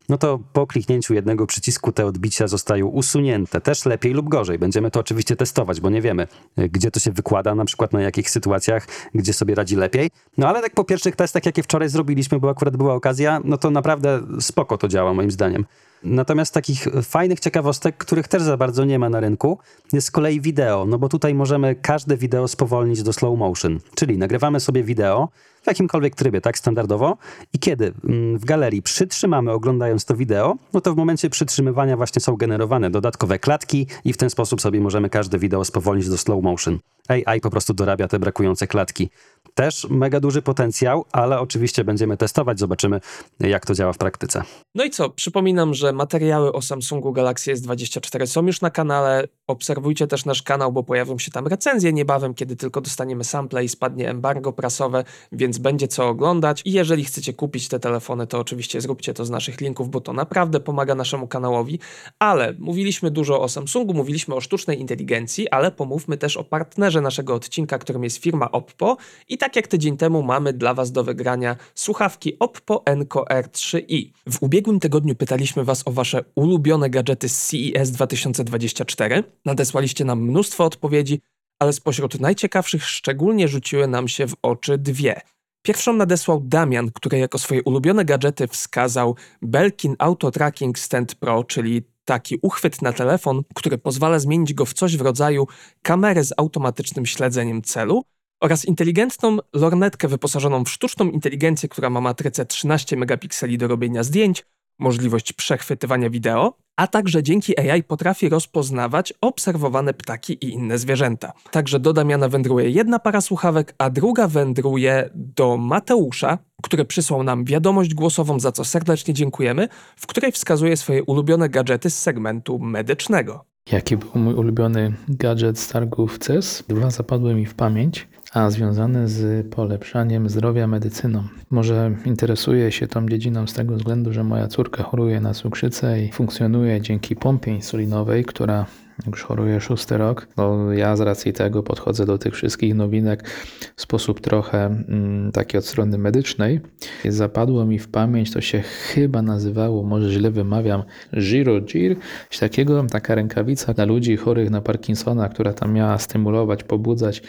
[0.09, 3.61] no to po kliknięciu jednego przycisku te odbicia zostają usunięte.
[3.61, 4.59] Też lepiej lub gorzej.
[4.59, 6.27] Będziemy to oczywiście testować, bo nie wiemy,
[6.59, 10.09] y, gdzie to się wykłada, na przykład na jakich sytuacjach, gdzie sobie radzi lepiej.
[10.38, 13.71] No ale tak po pierwszych testach, jakie wczoraj zrobiliśmy, bo akurat była okazja, no to
[13.71, 15.65] naprawdę spoko to działa moim zdaniem.
[16.03, 19.57] Natomiast takich fajnych ciekawostek, których też za bardzo nie ma na rynku,
[19.93, 24.17] jest z kolei wideo, no bo tutaj możemy każde wideo spowolnić do slow motion, czyli
[24.17, 25.29] nagrywamy sobie wideo
[25.63, 27.17] w jakimkolwiek trybie, tak standardowo
[27.53, 32.21] i kiedy mm, w galerii przytrzymamy oglądając to wideo, no to w momencie przytrzymywania właśnie
[32.21, 36.43] są generowane dodatkowe klatki i w ten sposób sobie możemy każde wideo spowolnić do slow
[36.43, 36.79] motion.
[37.07, 39.09] AI po prostu dorabia te brakujące klatki.
[39.58, 43.01] Też mega duży potencjał, ale oczywiście będziemy testować, zobaczymy
[43.39, 44.43] jak to działa w praktyce.
[44.76, 45.10] No i co?
[45.10, 49.28] Przypominam, że materiały o Samsungu Galaxy S24 są już na kanale.
[49.47, 53.69] Obserwujcie też nasz kanał, bo pojawią się tam recenzje niebawem, kiedy tylko dostaniemy sample i
[53.69, 56.61] spadnie embargo prasowe, więc będzie co oglądać.
[56.65, 60.13] I jeżeli chcecie kupić te telefony, to oczywiście zróbcie to z naszych linków, bo to
[60.13, 61.79] naprawdę pomaga naszemu kanałowi.
[62.19, 67.33] Ale mówiliśmy dużo o Samsungu, mówiliśmy o sztucznej inteligencji, ale pomówmy też o partnerze naszego
[67.33, 68.97] odcinka, którym jest firma Oppo.
[69.29, 74.11] I tak jak tydzień temu mamy dla Was do wygrania słuchawki Oppo Enco R3i.
[74.29, 79.23] W ubiegłym tygodniu pytaliśmy Was o Wasze ulubione gadżety z CES 2024.
[79.47, 81.21] Nadesłaliście nam mnóstwo odpowiedzi,
[81.59, 85.21] ale spośród najciekawszych szczególnie rzuciły nam się w oczy dwie.
[85.61, 91.83] Pierwszą nadesłał Damian, który jako swoje ulubione gadżety wskazał Belkin Auto Tracking Stand Pro, czyli
[92.05, 95.47] taki uchwyt na telefon, który pozwala zmienić go w coś w rodzaju
[95.81, 98.03] kamery z automatycznym śledzeniem celu
[98.41, 104.45] oraz inteligentną lornetkę wyposażoną w sztuczną inteligencję, która ma matrycę 13 megapikseli do robienia zdjęć,
[104.80, 111.34] możliwość przechwytywania wideo, a także dzięki AI potrafi rozpoznawać obserwowane ptaki i inne zwierzęta.
[111.51, 117.45] Także do Damiana wędruje jedna para słuchawek, a druga wędruje do Mateusza, który przysłał nam
[117.45, 123.45] wiadomość głosową, za co serdecznie dziękujemy, w której wskazuje swoje ulubione gadżety z segmentu medycznego.
[123.71, 126.63] Jaki był mój ulubiony gadżet z targów CES?
[126.67, 131.23] Dwa zapadły mi w pamięć, a związane z polepszaniem zdrowia medycyną.
[131.49, 136.11] Może interesuję się tą dziedziną z tego względu, że moja córka choruje na cukrzycę i
[136.11, 138.65] funkcjonuje dzięki pompie insulinowej, która
[139.05, 140.27] już choruje szósty rok.
[140.37, 143.29] No, ja z racji tego podchodzę do tych wszystkich nowinek
[143.75, 146.59] w sposób trochę mm, taki od strony medycznej.
[147.05, 150.83] Zapadło mi w pamięć, to się chyba nazywało, może źle wymawiam,
[151.17, 151.95] Girogir,
[152.39, 157.21] takiego, taka rękawica dla ludzi chorych na Parkinsona, która tam miała stymulować, pobudzać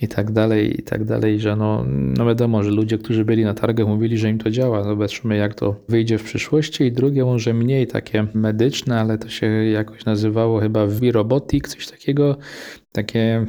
[0.00, 3.54] i tak dalej, i tak dalej, że no, no wiadomo, że ludzie, którzy byli na
[3.54, 7.54] targach mówili, że im to działa, zobaczymy jak to wyjdzie w przyszłości i drugie może
[7.54, 10.86] mniej takie medyczne, ale to się jakoś nazywało chyba
[11.16, 12.36] V-Robotic, coś takiego,
[12.96, 13.46] takie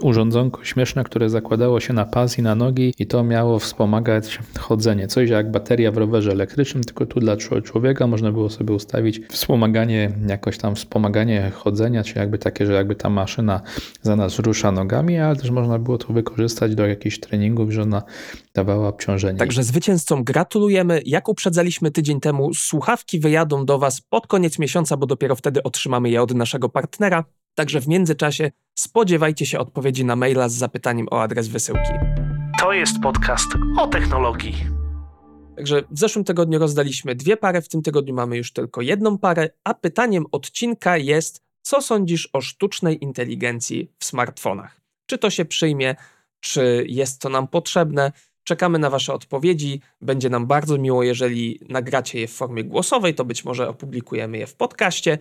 [0.00, 5.06] urządzonko śmieszne, które zakładało się na pas i na nogi i to miało wspomagać chodzenie.
[5.06, 9.20] Coś jak bateria w rowerze elektrycznym, tylko tu dla czł- człowieka można było sobie ustawić
[9.30, 13.60] wspomaganie, jakoś tam wspomaganie chodzenia, czy jakby takie, że jakby ta maszyna
[14.02, 18.02] za nas rusza nogami, ale też można było to wykorzystać do jakichś treningów, że ona
[18.54, 19.38] dawała obciążenie.
[19.38, 21.02] Także zwycięzcom gratulujemy.
[21.06, 26.10] Jak uprzedzaliśmy tydzień temu, słuchawki wyjadą do Was pod koniec miesiąca, bo dopiero wtedy otrzymamy
[26.10, 27.24] je od naszego partnera.
[27.56, 31.92] Także w międzyczasie spodziewajcie się odpowiedzi na maila z zapytaniem o adres wysyłki.
[32.60, 33.48] To jest podcast
[33.78, 34.54] o technologii.
[35.56, 39.50] Także w zeszłym tygodniu rozdaliśmy dwie pary, w tym tygodniu mamy już tylko jedną parę,
[39.64, 44.80] a pytaniem odcinka jest, co sądzisz o sztucznej inteligencji w smartfonach?
[45.06, 45.94] Czy to się przyjmie,
[46.40, 48.12] czy jest to nam potrzebne?
[48.44, 49.80] Czekamy na Wasze odpowiedzi.
[50.00, 54.46] Będzie nam bardzo miło, jeżeli nagracie je w formie głosowej, to być może opublikujemy je
[54.46, 55.18] w podcaście.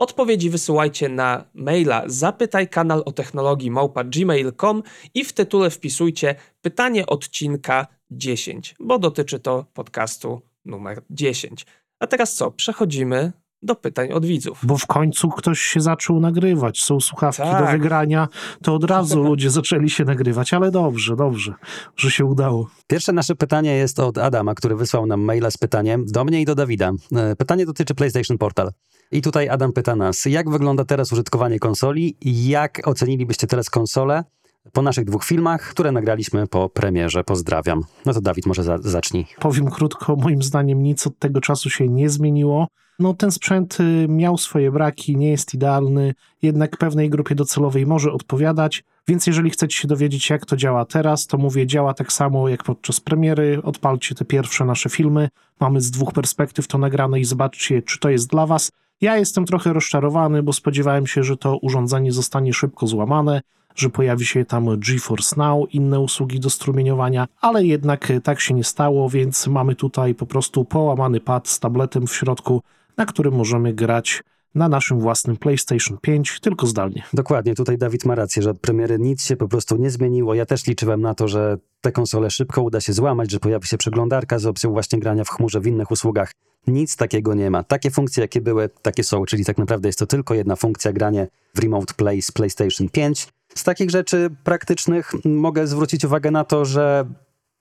[0.00, 4.82] Odpowiedzi wysyłajcie na maila zapytaj kanał o technologii małpa gmail.com
[5.14, 11.66] i w tytule wpisujcie pytanie odcinka 10, bo dotyczy to podcastu numer 10.
[11.98, 12.50] A teraz co?
[12.50, 13.32] Przechodzimy
[13.62, 14.60] do pytań od widzów.
[14.62, 16.80] Bo w końcu ktoś się zaczął nagrywać.
[16.82, 17.64] Są słuchawki Tak.
[17.64, 18.28] do wygrania,
[18.62, 21.54] to od razu ludzie zaczęli się nagrywać, ale dobrze, dobrze,
[21.96, 22.70] że się udało.
[22.86, 26.44] Pierwsze nasze pytanie jest od Adama, który wysłał nam maila z pytaniem do mnie i
[26.44, 26.92] do Dawida.
[27.16, 28.70] E, Pytanie dotyczy PlayStation Portal.
[29.12, 34.24] I tutaj Adam pyta nas, jak wygląda teraz użytkowanie konsoli jak ocenilibyście teraz konsolę
[34.72, 37.24] po naszych dwóch filmach, które nagraliśmy po premierze.
[37.24, 37.82] Pozdrawiam.
[38.06, 39.26] No to Dawid, może za zacznij.
[39.40, 42.68] Powiem krótko, moim zdaniem nic od tego czasu się nie zmieniło.
[43.00, 48.12] No, ten sprzęt y, miał swoje braki, nie jest idealny, jednak pewnej grupie docelowej może
[48.12, 52.48] odpowiadać, więc jeżeli chcecie się dowiedzieć, jak to działa teraz, to mówię, działa tak samo
[52.48, 53.60] jak podczas premiery.
[53.62, 55.28] Odpalcie te pierwsze nasze filmy.
[55.60, 58.72] Mamy z dwóch perspektyw to nagrane i zobaczcie, czy to jest dla Was.
[59.00, 63.40] Ja jestem trochę rozczarowany, bo spodziewałem się, że to urządzenie zostanie szybko złamane,
[63.76, 68.64] że pojawi się tam GeForce Now, inne usługi do strumieniowania, ale jednak tak się nie
[68.64, 72.62] stało, więc mamy tutaj po prostu połamany pad z tabletem w środku,
[73.00, 74.22] na którym możemy grać
[74.54, 77.02] na naszym własnym PlayStation 5, tylko zdalnie.
[77.12, 80.34] Dokładnie, tutaj Dawid ma rację, że od premiery nic się po prostu nie zmieniło.
[80.34, 83.78] Ja też liczyłem na to, że te konsole szybko uda się złamać, że pojawi się
[83.78, 86.32] przeglądarka z opcją właśnie grania w chmurze w innych usługach.
[86.66, 87.62] Nic takiego nie ma.
[87.64, 91.28] Takie funkcje, jakie były, takie są, czyli tak naprawdę jest to tylko jedna funkcja, granie
[91.54, 93.28] w Remote Play z PlayStation 5.
[93.54, 97.06] Z takich rzeczy praktycznych mogę zwrócić uwagę na to, że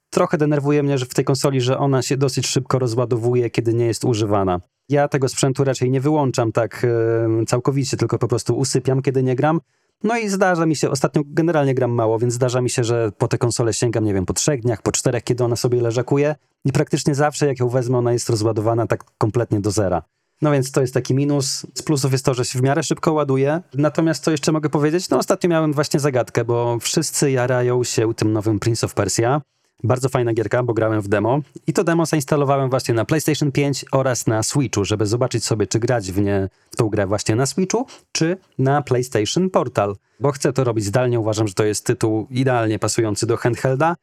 [0.10, 3.86] trochę denerwuje mnie że w tej konsoli, że ona się dosyć szybko rozładowuje, kiedy nie
[3.86, 4.62] jest używana.
[4.90, 9.36] Ja tego sprzętu raczej nie wyłączam tak e, całkowicie, tylko po prostu usypiam, kiedy nie
[9.36, 9.60] gram.
[10.04, 13.28] No i zdarza mi się, ostatnio generalnie gram mało, więc zdarza mi się, że po
[13.28, 16.36] tę konsolę sięgam, nie wiem, po trzech dniach, po czterech, kiedy ona sobie leżakuje
[16.66, 20.02] i praktycznie zawsze, jak ją wezmę, ona jest rozładowana tak kompletnie do zera.
[20.42, 21.66] No więc to jest taki minus.
[21.74, 23.62] Z plusów jest to, że się w miarę szybko ładuje.
[23.74, 25.10] Natomiast co jeszcze mogę powiedzieć?
[25.10, 29.42] No ostatnio miałem właśnie zagadkę, bo wszyscy jarają się tym nowym Prince of Persia.
[29.84, 33.86] Bardzo fajna gierka, bo grałem w demo i to demo zainstalowałem właśnie na PlayStation 5
[33.92, 37.46] oraz na Switchu, żeby zobaczyć sobie, czy grać w nie w tą grę właśnie na
[37.46, 39.96] Switchu, czy na PlayStation Portal.
[40.20, 43.96] Bo chcę to robić zdalnie, uważam, że to jest tytuł idealnie pasujący do handhelda.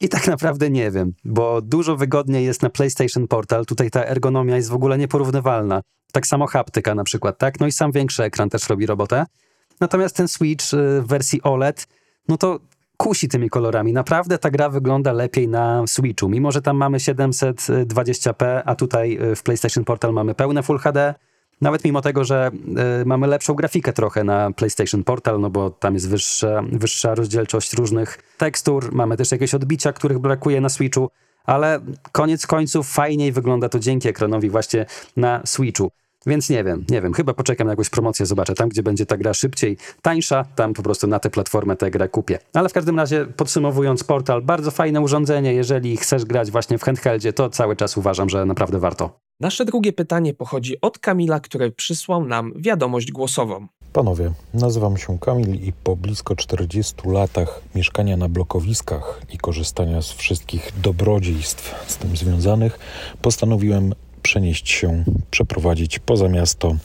[0.00, 3.66] I tak naprawdę nie wiem, bo dużo wygodniej jest na PlayStation Portal.
[3.66, 5.82] Tutaj ta ergonomia jest w ogóle nieporównywalna.
[6.12, 7.60] Tak samo haptyka na przykład, tak?
[7.60, 9.26] No i sam większy ekran też robi robotę.
[9.80, 11.86] Natomiast ten Switch y, w wersji OLED,
[12.28, 12.60] no to
[12.96, 13.92] kusi tymi kolorami.
[13.92, 19.36] Naprawdę ta gra wygląda lepiej na Switchu, mimo że tam mamy 720p, a tutaj y,
[19.36, 21.14] w PlayStation Portal mamy pełne Full HD.
[21.60, 22.50] Nawet mimo tego, że
[23.02, 27.72] y, mamy lepszą grafikę trochę na PlayStation Portal, no bo tam jest wyższa, wyższa rozdzielczość
[27.72, 31.10] różnych tekstur, mamy też jakieś odbicia, których brakuje na Switchu,
[31.44, 31.80] ale
[32.12, 34.86] koniec końców fajniej wygląda to dzięki ekranowi właśnie
[35.16, 35.90] na Switchu.
[36.26, 38.54] Więc nie wiem, nie wiem, chyba poczekam na jakąś promocję, zobaczę.
[38.54, 42.08] Tam, gdzie będzie ta gra szybciej, tańsza, tam po prostu na tę platformę tę grę
[42.08, 42.38] kupię.
[42.52, 45.54] Ale w każdym razie, podsumowując portal, bardzo fajne urządzenie.
[45.54, 49.20] Jeżeli chcesz grać właśnie w handheldzie, to cały czas uważam, że naprawdę warto.
[49.40, 53.66] Nasze drugie pytanie pochodzi od Kamila, który przysłał nam wiadomość głosową.
[53.92, 60.12] Panowie, nazywam się Kamil i po blisko 40 latach mieszkania na blokowiskach i korzystania z
[60.12, 62.78] wszystkich dobrodziejstw z tym związanych,
[63.22, 63.94] postanowiłem
[64.24, 66.76] przenieść się, przeprowadzić poza miasto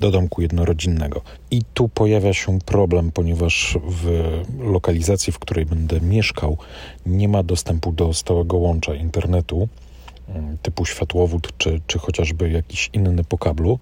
[0.00, 1.20] do domku jednorodzinnego.
[1.50, 4.04] I tu pojawia się problem, ponieważ w
[4.58, 6.58] lokalizacji, w której będę mieszkał,
[7.06, 9.68] nie ma dostępu do stałego łącza internetu
[10.28, 13.78] mm, typu światłowód czy, czy chociażby jakiś inny po kablu.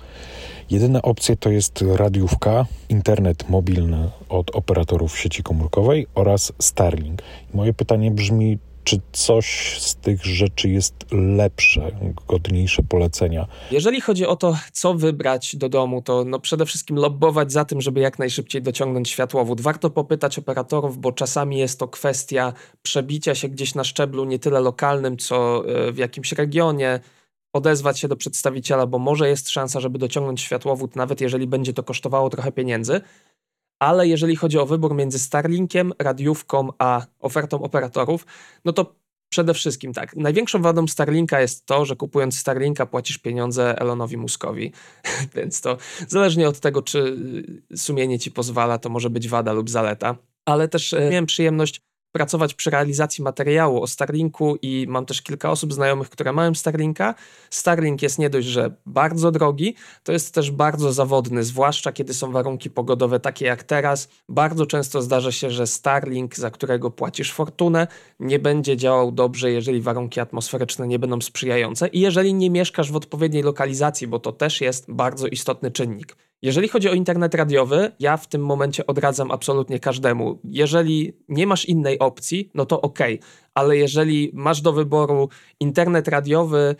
[0.70, 7.22] Jedyna opcja to jest radiówka, internet mobilny od operatorów sieci komórkowej oraz Starlink.
[7.54, 8.59] Moje pytanie brzmi,
[8.89, 10.95] czy coś z tych rzeczy jest
[11.36, 11.91] lepsze,
[12.28, 13.47] godniejsze polecenia?
[13.70, 17.80] Jeżeli chodzi o to, co wybrać do domu, to no przede wszystkim lobbować za tym,
[17.80, 19.61] żeby jak najszybciej dociągnąć światłowód.
[19.61, 24.61] Warto popytać operatorów, bo czasami jest to kwestia przebicia się gdzieś na szczeblu nie tyle
[24.61, 27.01] lokalnym, co e, w jakimś regionie,
[27.53, 31.82] odezwać się do przedstawiciela, bo może jest szansa, żeby dociągnąć światłowód, nawet jeżeli będzie to
[31.82, 33.01] kosztowało trochę pieniędzy
[33.79, 38.26] ale jeżeli chodzi o wybór między Starlinkiem, radiówką a ofertą operatorów,
[38.64, 38.95] no to
[39.29, 40.16] przede wszystkim tak.
[40.16, 44.72] Największą wadą Starlinka jest to, że kupując Starlinka płacisz pieniądze Elonowi Muskowi,
[45.37, 45.76] więc to
[46.09, 47.16] zależnie od tego, czy
[47.76, 50.16] sumienie ci pozwala, to może być wada lub zaleta.
[50.45, 51.81] Ale też e, miałem przyjemność
[52.12, 57.14] pracować przy realizacji materiału o Starlinku i mam też kilka osób znajomych, które mają Starlinka.
[57.50, 62.32] Starlink jest nie dość, że bardzo drogi, to jest też bardzo zawodny, zwłaszcza kiedy są
[62.32, 64.09] warunki pogodowe takie jak teraz.
[64.28, 67.86] Bardzo często zdarza się, że Starlink, za którego płacisz fortunę,
[68.20, 72.96] nie będzie działał dobrze, jeżeli warunki atmosferyczne nie będą sprzyjające i jeżeli nie mieszkasz w
[72.96, 76.28] odpowiedniej lokalizacji, bo to też jest bardzo istotny czynnik.
[76.43, 80.41] Jeżeli chodzi o internet radiowy, ja w tym momencie odradzam absolutnie każdemu.
[80.45, 82.99] Jeżeli nie masz innej opcji, no to ok,
[83.55, 85.28] ale jeżeli masz do wyboru
[85.61, 86.76] internet radiowy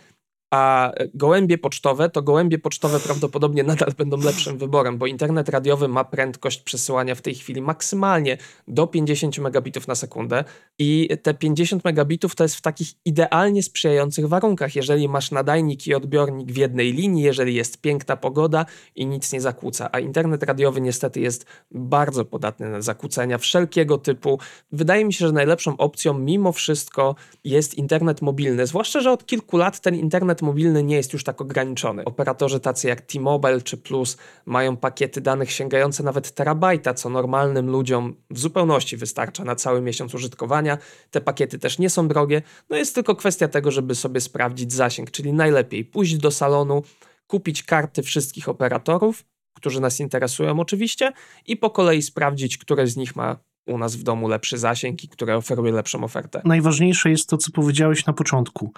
[0.51, 6.03] a gołębie pocztowe, to gołębie pocztowe prawdopodobnie nadal będą lepszym wyborem, bo internet radiowy ma
[6.03, 8.37] prędkość przesyłania w tej chwili maksymalnie
[8.67, 10.43] do 50 megabitów na sekundę
[10.79, 15.95] i te 50 megabitów to jest w takich idealnie sprzyjających warunkach, jeżeli masz nadajnik i
[15.95, 20.81] odbiornik w jednej linii, jeżeli jest piękna pogoda i nic nie zakłóca, a internet radiowy
[20.81, 24.39] niestety jest bardzo podatny na zakłócenia wszelkiego typu.
[24.71, 29.57] Wydaje mi się, że najlepszą opcją mimo wszystko jest internet mobilny, zwłaszcza, że od kilku
[29.57, 32.05] lat ten internet mobilny nie jest już tak ograniczony.
[32.05, 38.15] Operatorzy tacy jak T-Mobile czy Plus mają pakiety danych sięgające nawet terabajta, co normalnym ludziom
[38.29, 40.77] w zupełności wystarcza na cały miesiąc użytkowania.
[41.11, 45.11] Te pakiety też nie są drogie, no jest tylko kwestia tego, żeby sobie sprawdzić zasięg,
[45.11, 46.83] czyli najlepiej pójść do salonu,
[47.27, 49.25] kupić karty wszystkich operatorów,
[49.55, 51.11] którzy nas interesują oczywiście
[51.47, 53.37] i po kolei sprawdzić, które z nich ma
[53.69, 56.41] u nas w domu lepszy zasięg i które oferuje lepszą ofertę.
[56.45, 58.71] Najważniejsze jest to, co powiedziałeś na początku.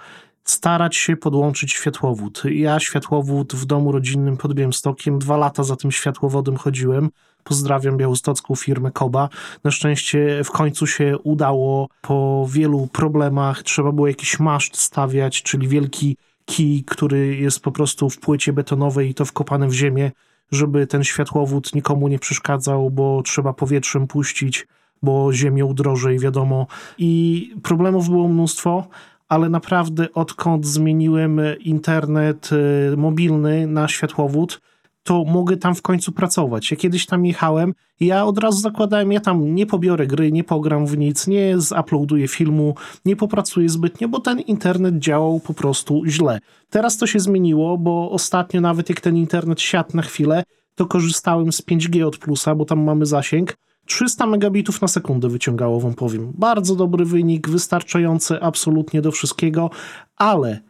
[0.44, 2.42] Starać się podłączyć światłowód.
[2.50, 7.10] Ja światłowód w domu rodzinnym pod Białymstokiem, dwa lata za tym światłowodem chodziłem.
[7.44, 9.28] Pozdrawiam białostocką firmę Koba.
[9.64, 13.62] Na szczęście w końcu się udało po wielu problemach.
[13.62, 19.10] Trzeba było jakiś maszt stawiać, czyli wielki kij, który jest po prostu w płycie betonowej
[19.10, 20.10] i to wkopane w ziemię,
[20.52, 24.66] żeby ten światłowód nikomu nie przeszkadzał, bo trzeba powietrzem puścić
[25.02, 26.66] bo ziemią drożej, wiadomo.
[26.98, 28.86] I problemów było mnóstwo,
[29.28, 32.50] ale naprawdę odkąd zmieniłem internet
[32.92, 34.60] y, mobilny na światłowód,
[35.02, 36.70] to mogę tam w końcu pracować.
[36.70, 40.44] Ja kiedyś tam jechałem i ja od razu zakładałem, ja tam nie pobiorę gry, nie
[40.44, 42.74] pogram w nic, nie zuploaduję filmu,
[43.04, 46.38] nie popracuję zbytnio, bo ten internet działał po prostu źle.
[46.70, 50.42] Teraz to się zmieniło, bo ostatnio nawet jak ten internet siadł na chwilę,
[50.74, 53.56] to korzystałem z 5G od plusa, bo tam mamy zasięg
[53.86, 56.32] 300 megabitów na sekundę wyciągało, wam powiem.
[56.34, 59.70] Bardzo dobry wynik, wystarczający absolutnie do wszystkiego,
[60.16, 60.60] ale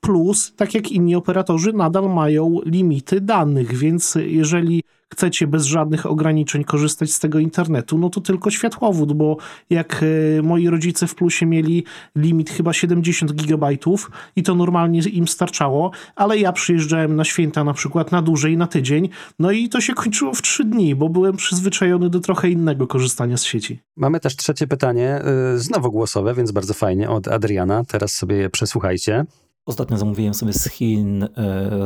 [0.00, 4.82] plus, tak jak inni operatorzy, nadal mają limity danych, więc jeżeli
[5.12, 9.36] chcecie bez żadnych ograniczeń korzystać z tego internetu, no to tylko światłowód, bo
[9.70, 10.04] jak
[10.38, 11.84] e, moi rodzice w plusie mieli
[12.16, 17.74] limit chyba 70 gigabajtów i to normalnie im starczało, ale ja przyjeżdżałem na święta na
[17.74, 21.36] przykład na dłużej, na tydzień, no i to się kończyło w trzy dni, bo byłem
[21.36, 23.80] przyzwyczajony do trochę innego korzystania z sieci.
[23.96, 25.22] Mamy też trzecie pytanie,
[25.54, 27.84] y, znowu głosowe, więc bardzo fajnie, od Adriana.
[27.84, 29.24] Teraz sobie je przesłuchajcie.
[29.68, 31.28] Ostatnio zamówiłem sobie z Chin e,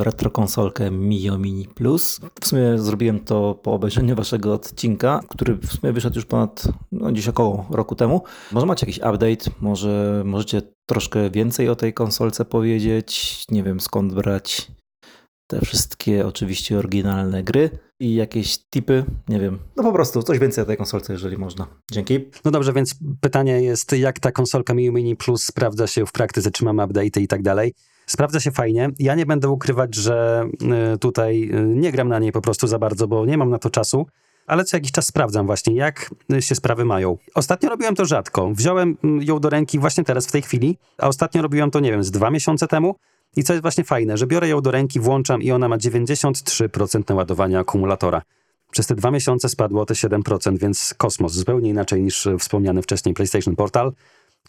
[0.05, 2.21] retrokonsolkę Mio Mini Plus.
[2.41, 7.13] W sumie zrobiłem to po obejrzeniu waszego odcinka, który w sumie wyszedł już ponad, no
[7.13, 8.23] gdzieś około roku temu.
[8.53, 14.15] Może macie jakiś update, może możecie troszkę więcej o tej konsolce powiedzieć, nie wiem skąd
[14.15, 14.73] brać
[15.53, 19.59] te wszystkie oczywiście oryginalne gry i jakieś tipy, nie wiem.
[19.77, 21.67] No po prostu coś więcej o tej konsolce, jeżeli można.
[21.91, 22.19] Dzięki.
[22.45, 26.51] No dobrze, więc pytanie jest, jak ta konsolka Mio Mini Plus sprawdza się w praktyce,
[26.51, 27.75] czy mamy update i tak dalej.
[28.07, 28.91] Sprawdza się fajnie.
[28.99, 30.47] Ja nie będę ukrywać, że
[30.95, 33.59] y, tutaj y, nie gram na niej po prostu za bardzo, bo nie mam na
[33.59, 34.07] to czasu,
[34.47, 37.19] ale co jakiś czas sprawdzam właśnie, jak y, się sprawy mają.
[37.35, 38.51] Ostatnio robiłem to rzadko.
[38.55, 41.91] Wziąłem mm, ją do ręki właśnie teraz, w tej chwili, a ostatnio robiłem to, nie
[41.91, 42.95] wiem, z dwa miesiące temu.
[43.37, 47.03] I co jest właśnie fajne, że biorę ją do ręki, włączam i ona ma 93%
[47.09, 48.23] naładowania akumulatora.
[48.71, 53.15] Przez te dwa miesiące spadło o te 7%, więc kosmos, zupełnie inaczej niż wspomniany wcześniej
[53.15, 53.93] PlayStation Portal.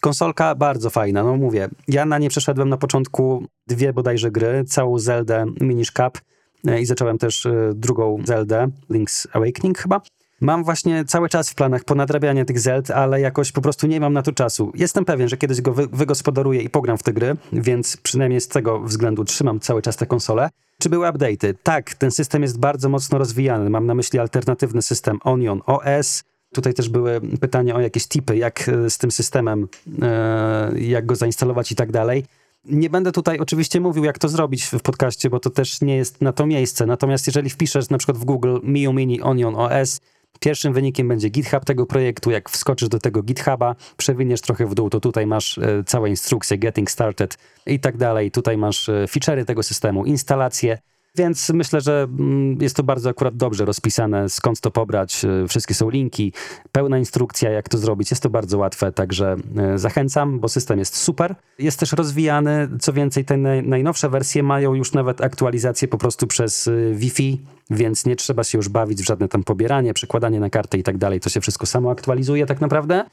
[0.00, 4.98] Konsolka bardzo fajna, no mówię, ja na nie przeszedłem na początku dwie bodajże gry, całą
[4.98, 6.18] Zeldę Minish Cap
[6.66, 10.00] e, i zacząłem też e, drugą Zeldę, Link's Awakening chyba.
[10.44, 14.12] Mam właśnie cały czas w planach ponadrabianie tych Zeld, ale jakoś po prostu nie mam
[14.12, 14.72] na to czasu.
[14.74, 18.48] Jestem pewien, że kiedyś go wy wygospodaruję i pogram w te gry, więc przynajmniej z
[18.48, 20.50] tego względu trzymam cały czas tę konsolę.
[20.78, 21.54] Czy były update'y?
[21.62, 23.70] Tak, ten system jest bardzo mocno rozwijany.
[23.70, 26.24] Mam na myśli alternatywny system Onion OS.
[26.54, 29.68] Tutaj też były pytania o jakieś tipy, jak e, z tym systemem,
[30.02, 32.24] e, jak go zainstalować i tak dalej.
[32.64, 36.20] Nie będę tutaj oczywiście mówił, jak to zrobić w podcaście, bo to też nie jest
[36.20, 36.86] na to miejsce.
[36.86, 40.00] Natomiast jeżeli wpiszesz na przykład w Google Mio Mini Onion OS,
[40.40, 42.30] Pierwszym wynikiem będzie GitHub tego projektu.
[42.30, 46.58] Jak wskoczysz do tego GitHuba, przewiniesz trochę w dół, to tutaj masz e, całe instrukcje,
[46.58, 48.30] getting started i tak dalej.
[48.30, 50.78] Tutaj masz e, feature'y tego systemu, instalacje.
[51.16, 55.24] Więc myślę, że mm, jest to bardzo akurat dobrze rozpisane, skąd to pobrać.
[55.24, 56.32] E, wszystkie są linki,
[56.72, 58.10] pełna instrukcja, jak to zrobić.
[58.10, 61.34] Jest to bardzo łatwe, także e, zachęcam, bo system jest super.
[61.58, 66.68] Jest też rozwijany, co więcej, te najnowsze wersje mają już nawet aktualizację po prostu przez
[66.68, 67.40] e, Wi-Fi,
[67.70, 70.98] więc nie trzeba się już bawić w żadne tam pobieranie, przekładanie na kartę i tak
[70.98, 71.20] dalej.
[71.20, 73.04] To się wszystko samo aktualizuje tak naprawdę.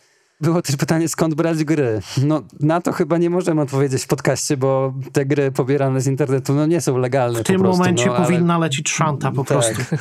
[0.42, 2.02] Było też pytanie, skąd brać gry.
[2.24, 6.54] No, na to chyba nie możemy odpowiedzieć w podcaście, bo te gry pobierane z internetu
[6.54, 7.40] no, nie są legalne.
[7.40, 8.26] W tym prostu, momencie no, ale...
[8.26, 9.48] powinna lecieć szanta po tak.
[9.48, 9.96] prostu.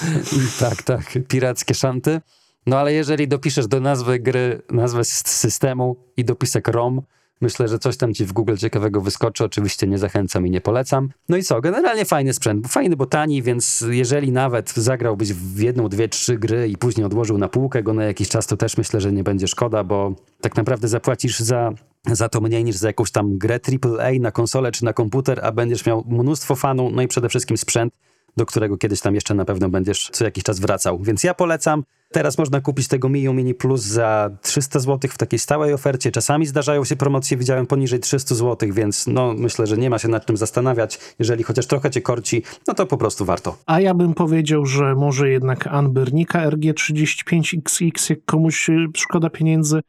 [0.60, 2.20] tak, tak, pirackie szanty.
[2.66, 7.02] No ale jeżeli dopiszesz do nazwy gry nazwę systemu i dopisek ROM,
[7.40, 9.44] Myślę, że coś tam ci w Google ciekawego wyskoczy.
[9.44, 11.08] Oczywiście nie zachęcam i nie polecam.
[11.28, 11.60] No i co?
[11.60, 12.68] Generalnie fajny sprzęt.
[12.68, 17.38] Fajny, bo tani, więc jeżeli nawet zagrałbyś w jedną, dwie, trzy gry i później odłożył
[17.38, 20.56] na półkę go na jakiś czas, to też myślę, że nie będzie szkoda, bo tak
[20.56, 21.72] naprawdę zapłacisz za
[22.12, 25.52] za to mniej niż za jakąś tam grę AAA na konsolę czy na komputer, a
[25.52, 27.92] będziesz miał mnóstwo fanów, no i przede wszystkim sprzęt,
[28.36, 30.98] do którego kiedyś tam jeszcze na pewno będziesz co jakiś czas wracał.
[31.02, 31.84] Więc ja polecam.
[32.12, 36.12] Teraz można kupić tego Miu Mini Plus za 300 zł w takiej stałej ofercie.
[36.12, 40.08] Czasami zdarzają się promocje, widziałem poniżej 300 zł, więc no myślę, że nie ma się
[40.08, 40.98] nad czym zastanawiać.
[41.18, 43.56] Jeżeli chociaż trochę cię korci, no to po prostu warto.
[43.66, 49.80] A ja bym powiedział, że może jednak Anbernika RG35XX, jak komuś szkoda pieniędzy,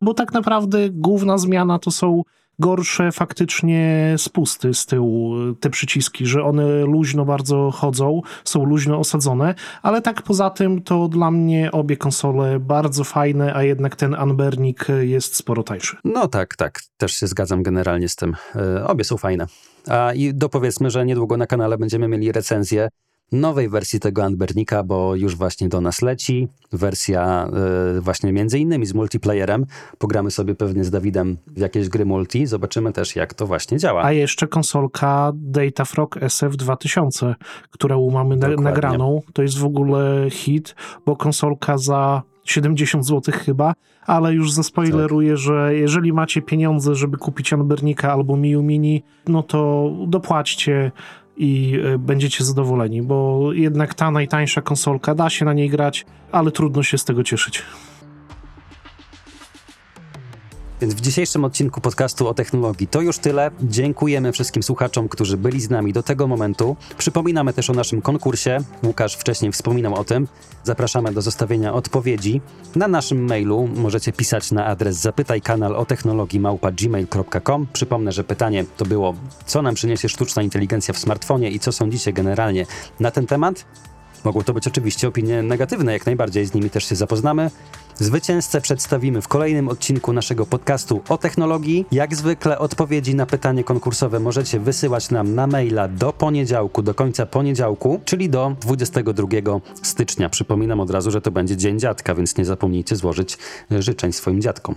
[0.00, 2.22] bo tak naprawdę główna zmiana to są
[2.58, 9.54] gorsze faktycznie spusty z tyłu, te przyciski, że one luźno bardzo chodzą, są luźno osadzone,
[9.82, 14.86] ale tak poza tym to dla mnie obie konsole bardzo fajne, a jednak ten Anbernik
[15.00, 15.96] jest sporo tańszy.
[16.04, 18.36] No tak, tak, też się zgadzam generalnie z tym.
[18.56, 19.46] E, obie są fajne.
[19.88, 22.88] A i dopowiedzmy, że niedługo na kanale będziemy mieli recenzję
[23.32, 26.48] nowej wersji tego Anbernika, bo już właśnie do nas leci.
[26.72, 27.48] Wersja
[27.96, 29.66] y, właśnie między innymi z multiplayerem.
[29.98, 32.46] Pogramy sobie pewnie z Dawidem w jakieś gry multi.
[32.46, 34.04] Zobaczymy też, jak to właśnie działa.
[34.04, 37.34] A jeszcze konsolka Datafrog SF2000,
[37.70, 39.22] którą mamy na, nagraną.
[39.32, 40.74] To jest w ogóle hit,
[41.06, 43.74] bo konsolka za 70 zł chyba,
[44.06, 45.38] ale już zaspoileruję, tak.
[45.38, 50.92] że jeżeli macie pieniądze, żeby kupić Anbernika albo Miu Mini, no to dopłaćcie
[51.36, 56.50] i e, będziecie zadowoleni, bo jednak ta najtańsza konsolka da się na niej grać, ale
[56.50, 57.62] trudno się z tego cieszyć.
[60.84, 63.50] Więc w dzisiejszym odcinku podcastu o technologii to już tyle.
[63.62, 66.76] Dziękujemy wszystkim słuchaczom, którzy byli z nami do tego momentu.
[66.98, 68.58] Przypominamy też o naszym konkursie.
[68.82, 70.28] Łukasz wcześniej wspominał o tym.
[70.64, 72.40] Zapraszamy do zostawienia odpowiedzi.
[72.76, 75.42] Na naszym mailu możecie pisać na adres zapytaj.
[77.72, 79.14] Przypomnę, że pytanie to było,
[79.46, 82.66] co nam przyniesie sztuczna inteligencja w smartfonie i co sądzicie generalnie
[83.00, 83.64] na ten temat.
[84.24, 87.50] Mogło to być oczywiście opinie negatywne, jak najbardziej z nimi też się zapoznamy.
[87.94, 91.86] Zwycięzcę przedstawimy w kolejnym odcinku naszego podcastu o technologii.
[91.92, 97.26] Jak zwykle odpowiedzi na pytanie konkursowe możecie wysyłać nam na maila do poniedziałku, do końca
[97.26, 99.28] poniedziałku, czyli do 22
[99.82, 100.28] stycznia.
[100.28, 103.38] Przypominam od razu, że to będzie Dzień Dziadka, więc nie zapomnijcie złożyć
[103.70, 104.74] życzeń swoim dziadkom.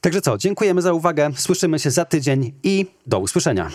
[0.00, 3.70] Także co, dziękujemy za uwagę, słyszymy się za tydzień i do usłyszenia.